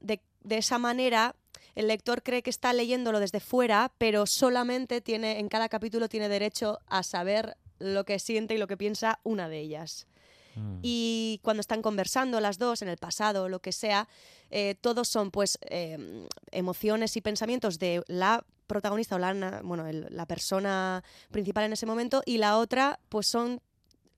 de, 0.00 0.20
de 0.42 0.58
esa 0.58 0.78
manera 0.78 1.34
el 1.74 1.88
lector 1.88 2.22
cree 2.22 2.42
que 2.42 2.50
está 2.50 2.72
leyéndolo 2.72 3.20
desde 3.20 3.40
fuera, 3.40 3.92
pero 3.98 4.26
solamente 4.26 5.00
tiene, 5.00 5.38
en 5.38 5.48
cada 5.48 5.68
capítulo 5.68 6.08
tiene 6.08 6.28
derecho 6.28 6.78
a 6.88 7.02
saber 7.02 7.56
lo 7.78 8.04
que 8.04 8.18
siente 8.18 8.54
y 8.54 8.58
lo 8.58 8.66
que 8.66 8.76
piensa 8.76 9.20
una 9.22 9.48
de 9.48 9.60
ellas. 9.60 10.06
Mm. 10.54 10.78
Y 10.82 11.40
cuando 11.42 11.60
están 11.60 11.82
conversando 11.82 12.40
las 12.40 12.58
dos 12.58 12.82
en 12.82 12.88
el 12.88 12.96
pasado 12.98 13.44
o 13.44 13.48
lo 13.48 13.60
que 13.60 13.72
sea, 13.72 14.08
eh, 14.50 14.74
todos 14.80 15.08
son 15.08 15.30
pues 15.30 15.58
eh, 15.62 16.26
emociones 16.50 17.16
y 17.16 17.20
pensamientos 17.20 17.78
de 17.78 18.02
la 18.08 18.44
protagonista 18.66 19.16
o 19.16 19.18
la, 19.18 19.60
bueno, 19.62 19.86
el- 19.86 20.06
la 20.10 20.26
persona 20.26 21.02
principal 21.30 21.64
en 21.64 21.72
ese 21.74 21.86
momento 21.86 22.22
y 22.26 22.38
la 22.38 22.58
otra 22.58 23.00
pues 23.08 23.26
son 23.26 23.60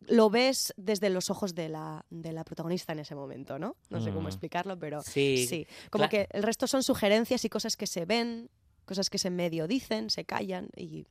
lo 0.07 0.29
ves 0.29 0.75
desde 0.77 1.09
los 1.09 1.31
ojos 1.31 1.55
de 1.55 1.71
la, 1.71 2.05
de 2.11 2.33
la 2.33 2.45
protagonista 2.45 2.93
en 2.93 2.99
ese 2.99 3.15
momento, 3.15 3.59
¿no? 3.59 3.77
No 3.89 4.03
sé 4.03 4.11
cómo 4.11 4.25
Mm. 4.25 4.27
explicarlo, 4.29 4.79
pero 4.79 5.03
Sí, 5.03 5.47
sí. 5.49 5.67
Como 5.91 6.09
que 6.11 6.29
el 6.31 6.43
resto 6.43 6.67
son 6.67 6.83
sugerencias 6.83 7.43
y 7.47 7.49
cosas 7.49 7.75
que 7.77 7.87
se 7.87 8.05
ven, 8.05 8.51
cosas 8.85 9.09
que 9.09 9.17
se 9.17 9.31
medio 9.31 9.67
dicen, 9.67 10.11
se 10.11 10.25
callan 10.27 10.69
y 10.77 11.07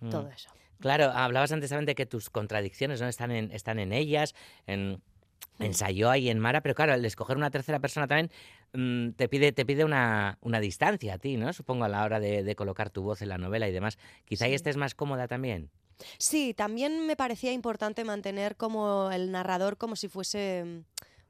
Mm. 0.00 0.10
todo 0.10 0.28
eso. 0.28 0.50
Claro, 0.80 1.10
hablabas 1.12 1.52
antes 1.52 1.70
también 1.70 1.86
de 1.86 1.94
que 1.94 2.06
tus 2.06 2.30
contradicciones 2.30 3.00
no 3.00 3.08
están 3.08 3.30
en, 3.30 3.50
están 3.52 3.78
en 3.78 3.92
ellas, 3.92 4.34
en, 4.66 5.00
en 5.58 5.74
Sayoa 5.74 6.18
y 6.18 6.28
en 6.30 6.38
Mara, 6.38 6.60
pero 6.60 6.74
claro, 6.74 6.94
el 6.94 7.04
escoger 7.04 7.36
una 7.36 7.50
tercera 7.50 7.80
persona 7.80 8.06
también 8.06 8.30
mm, 8.72 9.10
te 9.16 9.28
pide, 9.28 9.50
te 9.52 9.66
pide 9.66 9.84
una, 9.84 10.38
una 10.40 10.60
distancia 10.60 11.14
a 11.14 11.18
ti, 11.18 11.36
¿no? 11.36 11.52
Supongo 11.52 11.84
a 11.84 11.88
la 11.88 12.04
hora 12.04 12.20
de, 12.20 12.44
de 12.44 12.54
colocar 12.54 12.90
tu 12.90 13.02
voz 13.02 13.22
en 13.22 13.28
la 13.30 13.38
novela 13.38 13.68
y 13.68 13.72
demás. 13.72 13.98
Quizá 14.24 14.44
ahí 14.44 14.52
Sí. 14.52 14.56
estés 14.56 14.76
más 14.76 14.94
cómoda 14.94 15.26
también. 15.26 15.70
Sí, 16.18 16.54
también 16.54 17.06
me 17.06 17.16
parecía 17.16 17.50
importante 17.52 18.04
mantener 18.04 18.54
como 18.54 19.10
el 19.10 19.32
narrador 19.32 19.76
como 19.78 19.96
si 19.96 20.06
fuese 20.06 20.62
mm, 20.64 20.80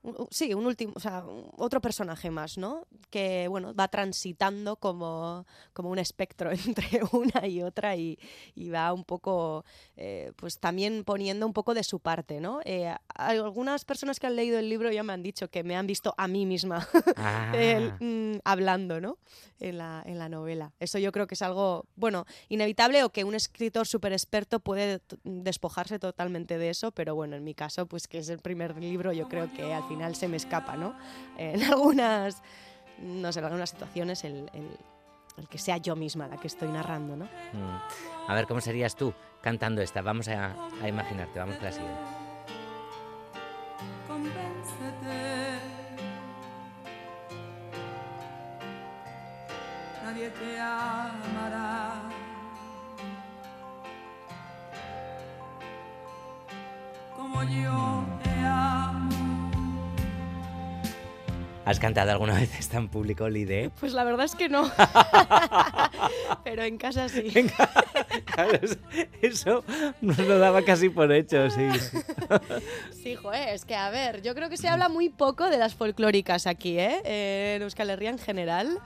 un- 0.03 0.29
sí, 0.31 0.55
un 0.55 0.67
último, 0.67 0.93
o 0.97 1.01
sea, 1.01 1.25
otro 1.57 1.81
personaje 1.81 2.31
más, 2.31 2.57
¿no? 2.59 2.87
Que 3.11 3.49
bueno, 3.49 3.75
va 3.75 3.89
transitando 3.89 4.77
como, 4.77 5.47
como 5.73 5.91
un 5.91 5.99
espectro 5.99 6.51
entre 6.53 7.01
una 7.13 7.47
y 7.47 7.63
otra 7.63 7.97
y, 7.97 8.19
y 8.55 8.69
va 8.71 8.93
un 8.93 9.05
poco, 9.05 9.65
eh, 9.97 10.33
pues 10.37 10.59
también 10.59 11.05
poniendo 11.05 11.47
un 11.47 11.53
poco 11.53 11.75
de 11.75 11.83
su 11.85 12.01
parte, 12.01 12.41
¿no? 12.41 12.61
Eh, 12.65 12.95
algunas 13.15 13.85
personas 13.85 14.21
que 14.21 14.27
han 14.27 14.37
leído 14.37 14.59
el 14.59 14.69
libro 14.69 14.91
ya 14.93 15.03
me 15.03 15.13
han 15.13 15.23
dicho 15.23 15.49
que 15.51 15.65
me 15.65 15.77
han 15.77 15.87
visto 15.87 16.15
a 16.17 16.29
mí 16.29 16.47
misma 16.47 16.87
Ah, 17.17 17.53
el, 17.57 17.93
mm, 18.01 18.41
hablando, 18.45 19.01
¿no? 19.01 19.19
En 19.61 19.79
la, 19.79 20.03
en 20.07 20.19
la 20.19 20.29
novela. 20.29 20.73
Eso 20.79 20.99
yo 20.99 21.11
creo 21.11 21.27
que 21.27 21.35
es 21.35 21.43
algo, 21.43 21.87
bueno, 21.97 22.25
inevitable 22.49 23.03
o 23.03 23.11
que 23.11 23.25
un 23.25 23.35
escritor 23.35 23.87
súper 23.89 24.13
experto 24.13 24.61
puede 24.61 25.01
despojarse 25.25 25.99
totalmente 25.99 26.59
de 26.59 26.71
eso, 26.71 26.93
pero 26.93 27.15
bueno, 27.17 27.35
en 27.35 27.43
mi 27.43 27.55
caso, 27.55 27.87
pues 27.87 28.07
que 28.07 28.19
es 28.19 28.29
el 28.29 28.39
primer 28.39 28.77
libro, 28.77 29.13
yo 29.13 29.29
creo 29.29 29.53
que 29.53 29.73
al 29.73 29.88
final 29.89 30.15
se 30.15 30.29
me 30.29 30.37
escapa, 30.37 30.77
¿no? 30.77 30.95
En 31.39 31.63
algunas, 31.65 32.43
no 32.99 33.33
sé, 33.33 33.39
en 33.41 33.45
algunas 33.45 33.71
situaciones 33.71 34.23
el, 34.25 34.51
el- 34.53 34.79
el 35.37 35.47
que 35.49 35.59
sea 35.59 35.77
yo 35.77 35.95
misma 35.95 36.27
la 36.27 36.37
que 36.37 36.49
estoy 36.49 36.69
narrando, 36.69 37.15
¿no? 37.17 37.25
mm. 37.25 38.29
A 38.31 38.35
ver, 38.35 38.47
¿cómo 38.49 38.61
serías 38.61 38.97
tú 38.97 39.15
cantando 39.41 39.81
esta? 39.83 40.03
Vamos 40.03 40.27
a, 40.29 40.53
a 40.83 40.89
imaginarte, 40.89 41.39
vamos 41.39 41.55
con 41.57 41.65
la 41.65 41.73
siguiente. 41.73 42.01
Convéncete. 44.09 45.59
Nadie 50.05 50.31
te 50.31 50.59
amará. 50.61 51.93
Como 57.17 57.43
yo 57.45 57.98
¿Has 61.69 61.79
cantado 61.81 62.11
alguna 62.11 62.33
vez 62.33 62.59
esta 62.59 62.79
en 62.79 62.89
público, 62.89 63.29
Lide? 63.29 63.69
Pues 63.79 63.93
la 63.93 64.03
verdad 64.03 64.25
es 64.25 64.35
que 64.35 64.49
no. 64.49 64.71
pero 66.45 66.63
en 66.63 66.79
casa 66.79 67.11
sí. 67.11 67.31
Claro, 68.25 68.59
eso- 68.63 68.79
eso 69.21 69.65
nos 70.01 70.17
lo 70.19 70.39
daba 70.39 70.63
casi 70.63 70.89
por 70.89 71.13
hecho, 71.13 71.51
sí. 71.51 71.69
Sí, 73.03 73.17
joder, 73.17 73.51
es 73.51 73.67
que 73.67 73.75
a 73.77 73.91
ver, 73.91 74.23
yo 74.23 74.35
creo 74.35 74.49
que 74.49 74.57
se 74.57 74.67
habla 74.69 74.89
muy 74.89 75.11
poco 75.11 75.51
de 75.51 75.59
las 75.59 75.75
folclóricas 75.75 76.47
aquí, 76.47 76.79
¿eh? 76.79 77.03
Eh, 77.05 77.53
en 77.57 77.63
Euskal 77.63 77.91
Herria 77.91 78.11
en 78.11 78.19
general 78.19 78.79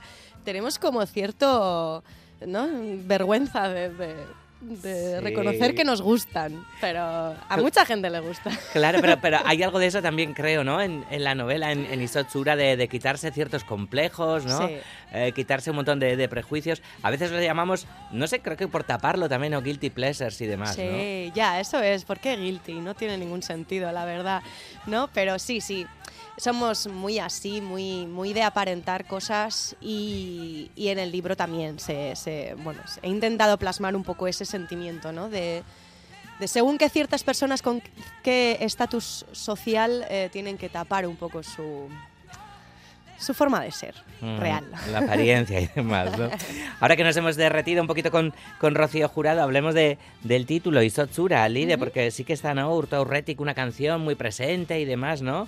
tenemos 0.43 0.77
como 0.77 1.05
cierto, 1.05 2.03
¿no? 2.45 2.67
Vergüenza 3.05 3.69
de, 3.69 3.89
de- 3.91 4.15
de 4.63 5.17
Sí. 5.17 5.23
reconocer 5.23 5.75
que 5.75 5.83
nos 5.83 6.01
gustan, 6.01 6.65
pero 6.81 7.01
a 7.01 7.57
mucha 7.57 7.85
gente 7.85 8.09
le 8.09 8.19
gusta. 8.19 8.49
Claro, 8.71 8.99
pero, 9.01 9.19
pero 9.21 9.37
hay 9.45 9.61
algo 9.63 9.79
de 9.79 9.87
eso 9.87 10.01
también, 10.01 10.33
creo, 10.33 10.63
¿no? 10.63 10.81
En, 10.81 11.05
en 11.11 11.23
la 11.23 11.35
novela, 11.35 11.71
en, 11.71 11.85
en 11.85 12.01
Isotsura, 12.01 12.55
de, 12.55 12.77
de 12.77 12.87
quitarse 12.87 13.31
ciertos 13.31 13.63
complejos, 13.63 14.45
¿no? 14.45 14.67
Sí. 14.67 14.77
Eh, 15.13 15.31
quitarse 15.33 15.69
un 15.69 15.75
montón 15.75 15.99
de, 15.99 16.15
de 16.15 16.27
prejuicios. 16.29 16.81
A 17.03 17.11
veces 17.11 17.31
lo 17.31 17.41
llamamos, 17.41 17.85
no 18.11 18.25
sé, 18.27 18.39
creo 18.39 18.57
que 18.57 18.67
por 18.67 18.83
taparlo 18.83 19.29
también, 19.29 19.53
o 19.53 19.61
guilty 19.61 19.89
pleasures 19.89 20.39
y 20.41 20.47
demás, 20.47 20.77
¿no? 20.77 20.83
Sí, 20.83 21.31
ya, 21.35 21.59
eso 21.59 21.79
es. 21.81 22.03
¿Por 22.05 22.19
qué 22.19 22.35
guilty? 22.37 22.73
No 22.79 22.95
tiene 22.95 23.17
ningún 23.17 23.43
sentido, 23.43 23.91
la 23.91 24.05
verdad. 24.05 24.41
¿No? 24.87 25.09
Pero 25.13 25.37
sí, 25.39 25.61
sí. 25.61 25.85
Somos 26.37 26.87
muy 26.87 27.19
así, 27.19 27.61
muy, 27.61 28.05
muy 28.07 28.33
de 28.33 28.41
aparentar 28.41 29.05
cosas 29.05 29.75
y, 29.79 30.71
y 30.75 30.87
en 30.87 30.97
el 30.97 31.11
libro 31.11 31.35
también 31.37 31.79
se, 31.79 32.15
se- 32.15 32.55
bueno, 32.63 32.81
he 33.03 33.07
intentado 33.09 33.57
plasmar 33.57 33.95
un 33.95 34.03
poco 34.03 34.27
ese 34.27 34.43
sentimiento, 34.43 35.11
¿no? 35.11 35.29
De, 35.29 35.61
de 36.39 36.47
según 36.47 36.79
que 36.79 36.89
ciertas 36.89 37.23
personas 37.23 37.61
con 37.61 37.83
qué 38.23 38.57
estatus 38.61 39.25
social 39.31 40.05
eh, 40.09 40.29
tienen 40.31 40.57
que 40.57 40.69
tapar 40.69 41.05
un 41.05 41.15
poco 41.17 41.43
su, 41.43 41.87
su 43.19 43.33
forma 43.33 43.61
de 43.61 43.71
ser 43.71 43.95
Mm, 44.21 44.39
real. 44.39 44.63
La 44.89 44.99
apariencia 44.99 45.59
y 45.59 45.67
demás, 45.67 46.17
¿no? 46.17 46.29
Ahora 46.79 46.95
que 46.95 47.03
nos 47.03 47.15
hemos 47.17 47.35
derretido 47.35 47.81
un 47.81 47.87
poquito 47.87 48.09
con, 48.09 48.33
con 48.57 48.73
Rocío 48.73 49.09
Jurado, 49.09 49.43
hablemos 49.43 49.73
de, 49.75 49.97
del 50.23 50.45
título, 50.45 50.81
Isotsura, 50.81 51.47
Lide, 51.49 51.77
porque 51.77 52.09
sí 52.09 52.23
que 52.23 52.31
está, 52.31 52.53
¿no? 52.53 52.73
Urto 52.73 52.95
Aurretic, 52.95 53.41
una 53.41 53.53
canción 53.53 53.99
muy 54.01 54.15
presente 54.15 54.79
y 54.79 54.85
demás, 54.85 55.21
¿no? 55.21 55.47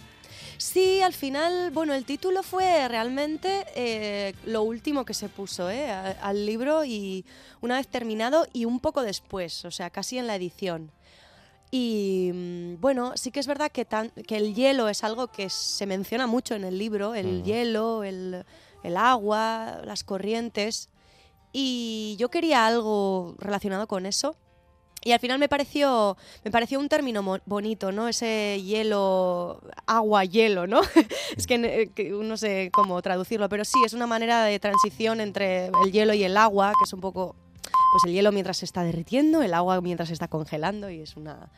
Sí, 0.57 1.01
al 1.01 1.13
final, 1.13 1.71
bueno, 1.71 1.93
el 1.93 2.05
título 2.05 2.41
fue 2.43 2.87
realmente 2.87 3.65
eh, 3.75 4.33
lo 4.45 4.63
último 4.63 5.05
que 5.05 5.13
se 5.13 5.29
puso 5.29 5.69
eh, 5.69 5.89
al 5.91 6.45
libro 6.45 6.85
y 6.85 7.25
una 7.61 7.75
vez 7.77 7.87
terminado 7.87 8.47
y 8.53 8.65
un 8.65 8.79
poco 8.79 9.01
después, 9.01 9.65
o 9.65 9.71
sea, 9.71 9.89
casi 9.89 10.17
en 10.17 10.27
la 10.27 10.35
edición. 10.35 10.91
Y 11.71 12.31
mm, 12.33 12.79
bueno, 12.79 13.13
sí 13.15 13.31
que 13.31 13.39
es 13.39 13.47
verdad 13.47 13.71
que, 13.71 13.85
tan- 13.85 14.11
que 14.11 14.37
el 14.37 14.53
hielo 14.55 14.87
es 14.87 15.03
algo 15.03 15.27
que 15.27 15.49
se 15.49 15.85
menciona 15.85 16.27
mucho 16.27 16.55
en 16.55 16.63
el 16.63 16.77
libro, 16.77 17.15
el 17.15 17.41
Mm. 17.41 17.43
hielo, 17.43 18.03
el, 18.03 18.45
el 18.83 18.97
agua, 18.97 19.81
las 19.83 20.03
corrientes. 20.03 20.89
Y 21.51 22.15
yo 22.19 22.29
quería 22.29 22.65
algo 22.65 23.35
relacionado 23.39 23.87
con 23.87 24.05
eso. 24.05 24.35
Y 25.05 25.11
al 25.11 25.19
final 25.19 25.37
me 25.37 25.47
pareció, 25.47 26.17
me 26.43 26.49
pareció 26.49 26.79
un 26.79 26.89
término 26.89 27.39
bonito, 27.45 27.91
¿no? 27.91 28.07
Ese 28.07 28.59
hielo, 28.63 29.61
agua, 29.85 30.25
hielo, 30.25 30.65
¿no? 30.65 30.81
es 31.37 31.45
que, 31.45 31.55
eh, 31.55 31.91
que 31.93 32.09
no 32.09 32.35
sé 32.37 32.71
cómo 32.73 32.99
traducirlo, 33.03 33.47
pero 33.47 33.63
sí, 33.65 33.77
es 33.85 33.93
una 33.93 34.07
manera 34.07 34.43
de 34.45 34.57
transición 34.57 35.21
entre 35.21 35.67
el 35.67 35.91
hielo 35.91 36.15
y 36.15 36.23
el 36.23 36.35
agua, 36.35 36.69
que 36.71 36.85
es 36.85 36.93
un 36.93 37.01
poco, 37.01 37.35
pues 37.61 38.03
el 38.07 38.13
hielo 38.13 38.31
mientras 38.31 38.57
se 38.57 38.65
está 38.65 38.83
derritiendo, 38.83 39.43
el 39.43 39.53
agua 39.53 39.79
mientras 39.79 40.07
se 40.07 40.13
está 40.13 40.27
congelando 40.27 40.89
y 40.89 41.01
es 41.01 41.15
una, 41.15 41.51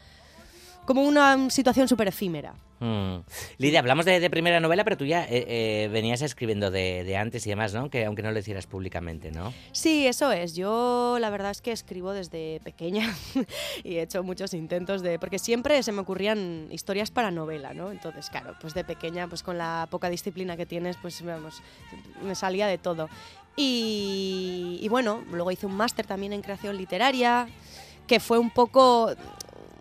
como 0.88 1.03
una 1.03 1.50
situación 1.50 1.88
súper 1.89 2.08
efímera. 2.08 2.56
Mm. 2.79 3.17
Lidia, 3.58 3.79
hablamos 3.79 4.06
de, 4.06 4.22
de 4.22 4.29
primera 4.29 4.62
novela, 4.62 4.86
pero 4.86 4.96
tú 4.96 5.03
ya 5.03 5.25
eh, 5.25 5.46
eh, 5.48 5.89
venías 5.91 6.22
escribiendo 6.22 6.72
de, 6.72 7.03
de 7.03 7.17
antes 7.17 7.46
y 7.46 7.50
demás, 7.50 7.74
¿no? 7.74 7.89
Que 7.89 8.06
aunque 8.06 8.22
no 8.22 8.32
lo 8.32 8.39
hicieras 8.39 8.67
públicamente, 8.67 9.32
¿no? 9.32 9.53
Sí, 9.74 10.08
eso 10.08 10.32
es. 10.32 10.56
Yo 10.56 11.17
la 11.20 11.29
verdad 11.29 11.51
es 11.51 11.62
que 11.62 11.74
escribo 11.74 12.13
desde 12.13 12.62
pequeña 12.63 13.13
y 13.84 13.96
he 13.96 14.01
hecho 14.01 14.24
muchos 14.24 14.53
intentos 14.53 15.01
de... 15.01 15.20
Porque 15.20 15.39
siempre 15.39 15.84
se 15.84 15.91
me 15.91 16.00
ocurrían 16.00 16.70
historias 16.72 17.12
para 17.12 17.32
novela, 17.32 17.74
¿no? 17.74 17.91
Entonces, 17.91 18.29
claro, 18.29 18.56
pues 18.62 18.74
de 18.74 18.86
pequeña, 18.86 19.27
pues 19.27 19.44
con 19.44 19.58
la 19.58 19.89
poca 19.91 20.10
disciplina 20.10 20.56
que 20.56 20.65
tienes, 20.65 20.96
pues 21.01 21.22
vamos, 21.22 21.62
me 22.24 22.34
salía 22.34 22.65
de 22.67 22.77
todo. 22.77 23.10
Y, 23.58 24.79
y 24.82 24.88
bueno, 24.88 25.22
luego 25.32 25.51
hice 25.51 25.65
un 25.65 25.75
máster 25.75 26.06
también 26.06 26.32
en 26.32 26.41
creación 26.41 26.77
literaria, 26.77 27.50
que 28.08 28.22
fue 28.22 28.39
un 28.39 28.51
poco 28.51 29.13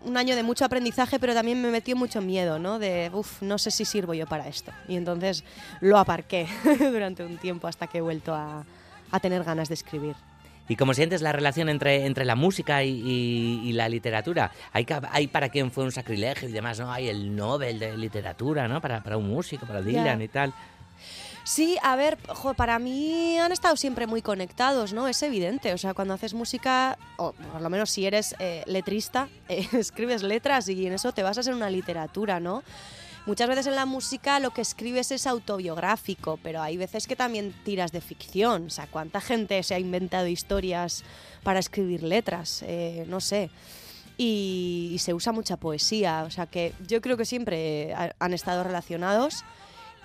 un 0.05 0.17
año 0.17 0.35
de 0.35 0.43
mucho 0.43 0.65
aprendizaje, 0.65 1.19
pero 1.19 1.33
también 1.33 1.61
me 1.61 1.69
metió 1.71 1.95
mucho 1.95 2.21
miedo, 2.21 2.59
¿no? 2.59 2.79
De, 2.79 3.09
uff, 3.13 3.41
no 3.41 3.57
sé 3.57 3.71
si 3.71 3.85
sirvo 3.85 4.13
yo 4.13 4.25
para 4.27 4.47
esto. 4.47 4.71
Y 4.87 4.95
entonces 4.95 5.43
lo 5.81 5.97
aparqué 5.97 6.47
durante 6.79 7.23
un 7.25 7.37
tiempo 7.37 7.67
hasta 7.67 7.87
que 7.87 7.97
he 7.99 8.01
vuelto 8.01 8.33
a, 8.33 8.65
a 9.11 9.19
tener 9.19 9.43
ganas 9.43 9.67
de 9.69 9.73
escribir. 9.75 10.15
¿Y 10.69 10.75
cómo 10.75 10.93
sientes 10.93 11.21
la 11.21 11.31
relación 11.31 11.69
entre, 11.69 12.05
entre 12.05 12.25
la 12.25 12.35
música 12.35 12.83
y, 12.83 12.89
y- 12.89 13.69
y 13.69 13.71
la 13.71 13.87
literatura? 13.87 14.51
Hay, 14.73 14.85
hay 15.11 15.27
para 15.27 15.47
quien 15.47 15.71
fue 15.71 15.85
un 15.85 15.93
sacrilegio 15.93 16.49
y 16.49 16.51
demás, 16.51 16.77
¿no? 16.77 16.91
Hay 16.91 17.07
el 17.07 17.33
Nobel 17.33 17.79
de 17.79 17.95
literatura, 17.97 18.67
¿no? 18.67 18.81
Para, 18.81 19.01
para 19.01 19.15
un 19.15 19.29
músico, 19.29 19.65
para 19.65 19.81
Dylan 19.81 20.19
Ya. 20.19 20.23
y 20.25 20.27
tal. 20.27 20.53
Sí, 21.47 21.77
a 21.81 21.95
ver, 21.95 22.17
jo, 22.27 22.53
para 22.55 22.77
mí 22.77 23.37
han 23.39 23.53
estado 23.53 23.77
siempre 23.77 24.05
muy 24.05 24.21
conectados, 24.21 24.91
¿no? 24.91 25.07
Es 25.07 25.23
evidente, 25.23 25.73
o 25.73 25.77
sea, 25.77 25.93
cuando 25.93 26.13
haces 26.13 26.33
música, 26.33 26.97
o 27.15 27.31
por 27.31 27.61
lo 27.61 27.69
menos 27.69 27.89
si 27.89 28.05
eres 28.05 28.35
eh, 28.39 28.63
letrista, 28.65 29.29
eh, 29.49 29.65
escribes 29.71 30.23
letras 30.23 30.67
y 30.67 30.85
en 30.85 30.91
eso 30.91 31.13
te 31.13 31.23
a 31.37 31.41
hacer 31.41 31.53
una 31.53 31.69
literatura, 31.69 32.41
¿no? 32.41 32.63
Muchas 33.25 33.47
veces 33.47 33.67
en 33.67 33.75
la 33.75 33.85
música 33.85 34.41
lo 34.41 34.51
que 34.51 34.59
escribes 34.59 35.09
es 35.11 35.25
autobiográfico, 35.25 36.37
pero 36.43 36.61
hay 36.61 36.75
veces 36.75 37.07
que 37.07 37.15
también 37.15 37.53
tiras 37.63 37.93
de 37.93 38.01
ficción. 38.01 38.65
O 38.65 38.69
sea, 38.69 38.87
¿cuánta 38.87 39.21
gente 39.21 39.63
se 39.63 39.73
ha 39.73 39.79
inventado 39.79 40.27
historias 40.27 41.05
para 41.43 41.59
escribir 41.59 42.03
letras? 42.03 42.61
Eh, 42.67 43.05
no 43.07 43.19
sé. 43.21 43.49
Y, 44.17 44.91
y 44.93 44.99
se 44.99 45.13
usa 45.13 45.31
mucha 45.33 45.55
poesía. 45.57 46.23
O 46.25 46.31
sea 46.31 46.45
que 46.45 46.73
yo 46.87 47.01
creo 47.01 47.15
que 47.17 47.25
siempre 47.25 47.93
ha- 47.93 48.13
han 48.19 48.33
estado 48.33 48.63
relacionados. 48.63 49.43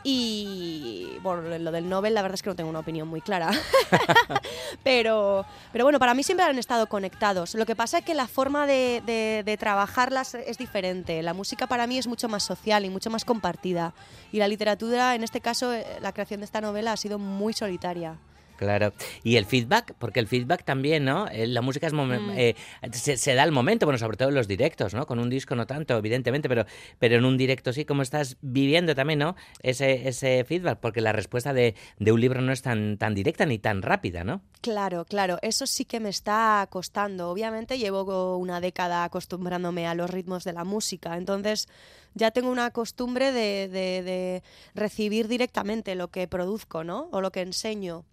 Y 0.04 1.18
bueno, 1.22 1.42
lo 1.58 1.70
del 1.70 1.88
Nobel 1.88 2.14
la 2.14 2.22
verdad 2.22 2.34
es 2.34 2.42
que 2.42 2.50
no 2.50 2.56
tengo 2.56 2.70
una 2.70 2.80
opinión 2.80 3.06
muy 3.08 3.20
clara. 3.20 3.50
pero, 4.82 5.44
pero 5.72 5.84
bueno, 5.84 5.98
para 5.98 6.14
mí 6.14 6.22
siempre 6.22 6.44
han 6.44 6.58
estado 6.58 6.86
conectados. 6.88 7.54
Lo 7.54 7.66
que 7.66 7.76
pasa 7.76 7.98
es 7.98 8.04
que 8.04 8.14
la 8.14 8.26
forma 8.26 8.66
de, 8.66 9.02
de- 9.06 9.42
de 9.44 9.56
trabajarlas 9.56 10.34
es 10.34 10.58
diferente. 10.58 11.22
La 11.22 11.34
música 11.34 11.66
para 11.66 11.86
mí 11.86 11.98
es 11.98 12.06
mucho 12.06 12.28
más 12.28 12.42
social 12.42 12.84
y 12.84 12.90
mucho 12.90 13.10
más 13.10 13.24
compartida. 13.24 13.94
Y 14.32 14.38
la 14.38 14.48
literatura, 14.48 15.14
en 15.14 15.22
este 15.22 15.40
caso, 15.40 15.72
eh, 15.72 15.84
la 16.00 16.12
creación 16.12 16.40
de 16.40 16.46
esta 16.46 16.60
novela 16.60 16.92
ha 16.92 16.96
sido 16.96 17.18
muy 17.18 17.52
solitaria. 17.52 18.16
Claro. 18.56 18.92
Y 19.24 19.36
el 19.36 19.44
feedback, 19.46 19.94
porque 19.98 20.20
el 20.20 20.28
feedback 20.28 20.64
también, 20.64 21.04
¿no? 21.04 21.28
Eh, 21.28 21.46
La 21.46 21.62
música 21.62 21.86
es 21.86 21.92
Mm. 21.92 22.30
eh, 22.36 22.54
se, 22.92 23.16
se 23.16 23.34
da 23.34 23.42
al 23.42 23.52
momento, 23.52 23.86
bueno, 23.86 23.98
sobre 23.98 24.16
todo 24.16 24.28
en 24.30 24.34
los 24.34 24.48
directos, 24.48 24.94
¿no? 24.94 25.06
Con 25.06 25.18
un 25.18 25.28
disco 25.30 25.54
no 25.54 25.66
tanto, 25.66 25.96
evidentemente, 25.96 26.48
pero, 26.48 26.64
pero 26.98 27.16
en 27.16 27.24
un 27.24 27.36
directo 27.36 27.72
sí, 27.72 27.84
¿cómo 27.84 28.02
estás 28.02 28.36
viviendo 28.40 28.94
también, 28.94 29.18
¿no? 29.18 29.36
Ese, 29.62 30.08
ese 30.08 30.44
feedback, 30.44 30.78
porque 30.80 31.00
la 31.00 31.12
respuesta 31.12 31.52
de, 31.52 31.74
de 31.98 32.12
un 32.12 32.20
libro 32.20 32.40
no 32.40 32.52
es 32.52 32.62
tan, 32.62 32.98
tan 32.98 33.14
directa 33.14 33.46
ni 33.46 33.58
tan 33.58 33.82
rápida, 33.82 34.24
¿no? 34.24 34.42
Claro, 34.60 35.04
claro, 35.04 35.38
eso 35.42 35.66
sí 35.66 35.84
que 35.84 36.00
me 36.00 36.08
está 36.08 36.66
costando. 36.70 37.30
Obviamente 37.30 37.78
llevo 37.78 38.36
una 38.36 38.60
década 38.60 39.04
acostumbrándome 39.04 39.86
a 39.86 39.94
los 39.94 40.10
ritmos 40.10 40.44
de 40.44 40.52
la 40.52 40.64
música, 40.64 41.16
entonces 41.16 41.68
ya 42.14 42.30
tengo 42.30 42.50
una 42.50 42.70
costumbre 42.70 43.32
de, 43.32 43.68
de- 43.68 44.02
de 44.02 44.42
recibir 44.74 45.28
directamente 45.28 45.94
lo 45.94 46.08
que 46.08 46.28
produzco, 46.28 46.84
¿no? 46.84 47.08
O 47.12 47.20
lo 47.20 47.32
que 47.32 47.40
enseño. 47.40 48.04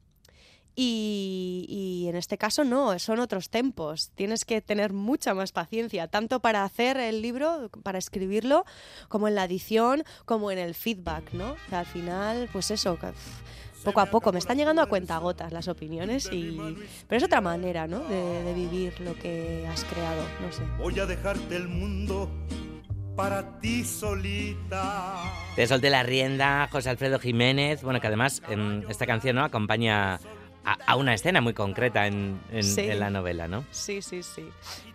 Y, 0.82 1.66
y 1.68 2.08
en 2.08 2.16
este 2.16 2.38
caso 2.38 2.64
no, 2.64 2.98
son 3.00 3.20
otros 3.20 3.50
tempos. 3.50 4.12
Tienes 4.16 4.46
que 4.46 4.62
tener 4.62 4.94
mucha 4.94 5.34
más 5.34 5.52
paciencia, 5.52 6.08
tanto 6.08 6.40
para 6.40 6.64
hacer 6.64 6.96
el 6.96 7.22
libro, 7.22 7.70
para 7.84 7.98
escribirlo, 7.98 8.64
como 9.10 9.28
en 9.28 9.36
la 9.36 9.44
edición, 9.44 10.06
como 10.24 10.52
en 10.52 10.58
el 10.58 10.76
feedback, 10.76 11.34
¿no? 11.34 11.52
O 11.52 11.70
sea, 11.70 11.80
al 11.80 11.86
final, 11.86 12.48
pues 12.54 12.72
eso, 12.72 12.98
poco 13.84 14.00
a 14.00 14.06
poco. 14.06 14.32
Me 14.32 14.40
están 14.40 14.56
llegando 14.56 14.82
a 14.82 14.86
cuentagotas 14.86 15.52
las 15.52 15.68
opiniones, 15.68 16.30
y... 16.32 16.58
pero 17.10 17.18
es 17.18 17.24
otra 17.26 17.42
manera, 17.42 17.86
¿no? 17.86 18.00
De, 18.00 18.44
de 18.44 18.54
vivir 18.54 19.02
lo 19.02 19.16
que 19.16 19.68
has 19.70 19.84
creado, 19.84 20.24
no 20.40 20.50
sé. 20.54 20.64
Voy 20.78 20.98
a 20.98 21.06
dejarte 21.06 21.58
el 21.58 21.68
mundo 21.68 22.32
para 23.18 23.60
ti 23.60 23.84
solita. 23.84 25.26
Te 25.58 25.68
solté 25.68 25.90
la 25.90 26.04
rienda, 26.04 26.70
José 26.72 26.90
Alfredo 26.90 27.20
Jiménez, 27.20 27.84
bueno, 27.84 28.00
que 28.00 28.08
además 28.08 28.42
en 28.48 28.86
esta 28.88 29.06
canción 29.06 29.36
¿no? 29.36 29.44
acompaña 29.44 30.22
a, 30.66 30.78
a 30.86 30.96
una 30.96 31.14
escena 31.14 31.42
muy 31.42 31.54
concreta 31.54 32.06
en, 32.08 32.40
en- 32.52 32.64
Sí. 32.64 32.82
en 32.82 33.00
la 33.00 33.10
novela, 33.10 33.48
¿no? 33.48 33.66
Sí, 33.72 34.02
sí, 34.02 34.22
sí. 34.24 34.44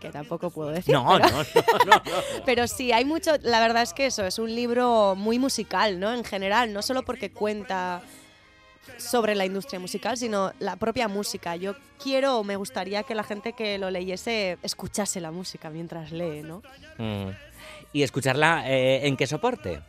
Que 0.01 0.11
tampoco 0.11 0.51
puedo 0.51 0.71
decir. 0.71 0.95
No, 0.95 1.07
pero- 1.21 1.31
no, 1.31 1.39
no, 1.39 1.85
no, 1.87 2.03
no. 2.05 2.23
Pero 2.47 2.67
sí, 2.67 2.93
hay 2.93 3.05
mucho. 3.05 3.33
La 3.43 3.61
verdad 3.61 3.83
es 3.83 3.93
que 3.95 4.07
eso 4.07 4.25
es 4.27 4.39
un 4.39 4.55
libro 4.55 5.15
muy 5.17 5.39
musical, 5.39 5.99
¿no? 5.99 6.13
En 6.13 6.25
general, 6.25 6.73
no 6.73 6.83
solo 6.83 7.03
porque 7.03 7.31
cuenta 7.31 8.03
sobre 8.99 9.35
la 9.35 9.47
industria 9.47 9.81
musical, 9.81 10.17
sino 10.19 10.53
la 10.59 10.77
propia 10.77 11.09
música. 11.09 11.57
Yo 11.57 11.75
quiero 12.03 12.39
o 12.39 12.45
me 12.45 12.57
gustaría 12.57 13.03
que 13.03 13.15
la 13.15 13.25
gente 13.25 13.55
que 13.55 13.79
lo 13.79 13.91
leyese 13.91 14.59
escuchase 14.63 15.21
la 15.23 15.31
música 15.31 15.71
mientras 15.71 16.13
lee, 16.13 16.43
¿no? 16.43 16.63
Mm. 16.99 17.31
Y 17.95 18.03
escucharla 18.03 18.71
eh, 18.71 19.07
en 19.07 19.17
qué 19.17 19.27
soporte. 19.27 19.81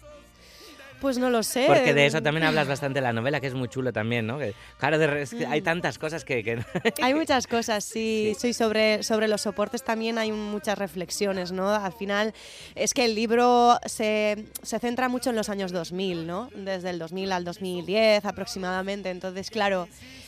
Pues 1.05 1.19
no 1.19 1.29
lo 1.29 1.43
sé. 1.43 1.65
Porque 1.67 1.93
de 1.93 2.07
eso 2.07 2.23
también 2.23 2.47
hablas 2.47 2.67
bastante 2.67 2.97
en 2.97 3.03
la 3.03 3.13
novela, 3.13 3.39
que 3.39 3.45
es 3.45 3.53
muy 3.53 3.67
chulo 3.69 3.93
también, 3.93 4.25
¿no? 4.25 4.39
Que, 4.39 4.55
claro, 4.79 4.97
de 4.97 5.27
hay 5.47 5.61
tantas 5.61 5.99
cosas 5.99 6.25
que... 6.25 6.43
que- 6.43 6.65
Hay 7.03 7.13
muchas 7.13 7.45
cosas, 7.45 7.83
sí. 7.83 8.33
Sí. 8.39 8.47
Sí, 8.47 8.53
sobre, 8.53 9.03
sobre 9.03 9.27
los 9.27 9.41
soportes 9.41 9.83
también 9.83 10.17
hay 10.17 10.31
muchas 10.31 10.79
reflexiones, 10.79 11.51
¿no? 11.51 11.69
Al 11.69 11.93
final 11.93 12.33
es 12.73 12.95
que 12.95 13.05
el 13.05 13.13
libro 13.13 13.77
se, 13.85 14.45
se 14.63 14.79
centra 14.79 15.07
mucho 15.07 15.29
en 15.29 15.35
los 15.35 15.49
años 15.49 15.71
2000, 15.71 16.25
¿no? 16.25 16.49
Desde 16.55 16.89
el 16.89 16.97
2000 16.97 17.31
al 17.33 17.43
2010 17.45 18.25
aproximadamente. 18.25 19.11
Entonces, 19.11 19.51
claro, 19.51 19.87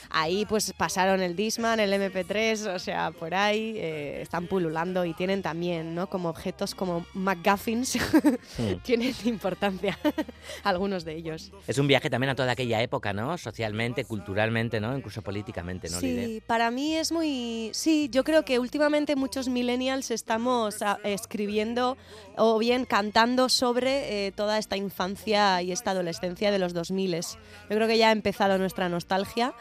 ahí 0.09 0.45
pues 0.45 0.73
pasaron 0.73 1.21
el 1.21 1.35
Disman, 1.35 1.79
el 1.79 1.93
MP3, 1.93 2.75
o 2.75 2.79
sea, 2.79 3.11
por 3.11 3.33
ahí 3.33 3.73
eh, 3.77 4.21
están 4.21 4.47
pululando 4.47 5.05
y 5.05 5.13
tienen 5.13 5.41
también, 5.41 5.95
¿no? 5.95 6.07
Como 6.07 6.29
objetos 6.29 6.75
como 6.75 7.05
McGuffins, 7.13 7.97
tienen 8.83 9.13
importancia 9.25 9.97
algunos 10.63 11.05
de 11.05 11.15
ellos. 11.15 11.51
es 11.67 11.77
un 11.77 11.87
viaje 11.87 12.09
también 12.09 12.31
a 12.31 12.35
toda 12.35 12.51
aquella 12.51 12.81
época, 12.81 13.13
¿no? 13.13 13.37
Socialmente, 13.37 14.05
culturalmente, 14.05 14.79
¿no? 14.79 14.95
Incluso 14.95 15.21
políticamente, 15.21 15.89
¿no? 15.89 15.99
Sí, 15.99 16.41
para 16.45 16.71
mí 16.71 16.95
es 16.95 17.11
muy... 17.11 17.71
Sí, 17.73 18.09
yo 18.11 18.23
creo 18.23 18.43
que 18.43 18.59
últimamente 18.59 19.15
muchos 19.15 19.49
millennials 19.49 20.11
estamos 20.11 20.81
ah, 20.81 20.99
escribiendo 21.03 21.97
o 22.35 22.57
bien 22.57 22.85
cantando 22.85 23.49
sobre 23.49 24.27
eh, 24.27 24.31
toda 24.31 24.57
esta 24.57 24.77
infancia 24.77 25.61
y 25.61 25.71
esta 25.71 25.91
adolescencia 25.91 26.51
de 26.51 26.59
los 26.59 26.73
2000. 26.73 27.07
Yo 27.07 27.75
creo 27.75 27.87
que 27.87 27.97
ya 27.97 28.09
ha 28.09 28.11
empezado 28.11 28.57
nuestra 28.57 28.89
nostalgia, 28.89 29.53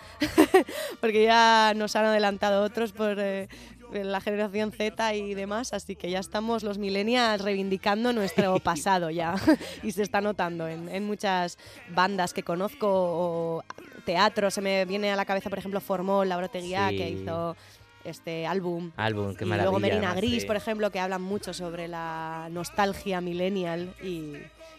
porque 1.00 1.24
ya 1.24 1.72
nos 1.76 1.96
han 1.96 2.04
adelantado 2.06 2.62
otros 2.64 2.92
por... 2.92 3.18
eh, 3.18 3.48
la 3.92 4.20
generación 4.20 4.72
Z 4.72 5.14
y 5.14 5.35
demás, 5.35 5.72
así 5.72 5.94
que 5.94 6.11
ya 6.11 6.18
estamos 6.18 6.64
los 6.64 6.76
millennials 6.76 7.40
reivindicando 7.40 8.12
nuestro 8.12 8.59
pasado 8.61 9.11
ya 9.11 9.37
y 9.85 9.92
se 9.92 10.02
está 10.02 10.20
notando 10.20 10.66
en, 10.66 10.88
en 10.88 11.06
muchas 11.06 11.56
bandas 11.94 12.35
que 12.35 12.42
conozco 12.42 12.88
o 12.90 13.62
teatro, 14.04 14.50
se 14.50 14.61
me 14.61 14.85
viene 14.87 15.12
a 15.12 15.16
la 15.16 15.24
cabeza 15.24 15.48
por 15.50 15.61
ejemplo 15.61 15.80
Formol, 15.80 16.28
Laura 16.28 16.48
Teguía 16.48 16.88
Sí. 16.90 16.96
que 16.96 17.11
hizo 17.11 17.56
este 18.04 18.44
álbum 18.44 18.90
Álbum, 18.96 19.37
qué 19.37 19.44
y 19.44 19.48
maravilla. 19.48 19.70
luego 19.70 19.78
Merina 19.78 20.14
Gris, 20.14 20.42
sí. 20.42 20.46
por 20.48 20.56
ejemplo, 20.56 20.90
que 20.90 20.98
hablan 20.98 21.22
mucho 21.22 21.54
sobre 21.54 21.87
la 21.87 22.48
nostalgia 22.50 23.20
millennial 23.20 23.94
y, 24.02 24.32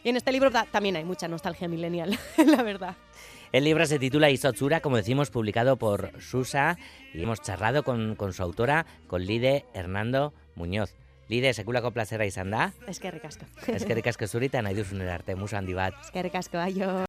y 0.04 0.10
en 0.10 0.18
este 0.18 0.34
libro 0.34 0.52
ta- 0.52 0.68
también 0.70 0.98
hay 0.98 1.06
mucha 1.06 1.30
nostalgia 1.30 1.70
millennial, 1.70 2.20
la 2.46 2.62
verdad. 2.62 2.96
El 3.52 3.64
libro 3.64 3.86
se 3.86 3.98
titula 4.00 4.30
Isotsura, 4.30 4.82
como 4.82 4.98
decimos, 4.98 5.30
publicado 5.32 5.78
por 5.78 6.12
Susa, 6.22 6.78
y 7.14 7.24
hemos 7.24 7.42
charlado 7.42 7.84
con, 7.84 8.16
con 8.16 8.34
su 8.34 8.44
autora, 8.44 8.86
con 9.08 9.26
Lide 9.26 9.66
Hernando 9.74 10.34
Muñoz. 10.56 10.96
Lide, 11.30 11.54
sekulako 11.54 11.92
plazera 11.92 12.26
izan 12.26 12.52
da, 12.52 12.74
Es 12.88 13.00
que 13.00 13.12
ricasco. 13.12 13.46
eskerrik 13.68 14.08
asko 14.08 14.28
zuri 14.28 14.48
eta 14.48 14.62
nahi 14.62 14.76
duzun 14.80 15.02
erarte, 15.04 15.36
musu 15.36 15.58
handi 15.58 15.74
bat. 15.76 15.94
Es 16.00 16.12
que 16.12 16.24
ricasco, 16.24 16.58
aio. 16.58 17.07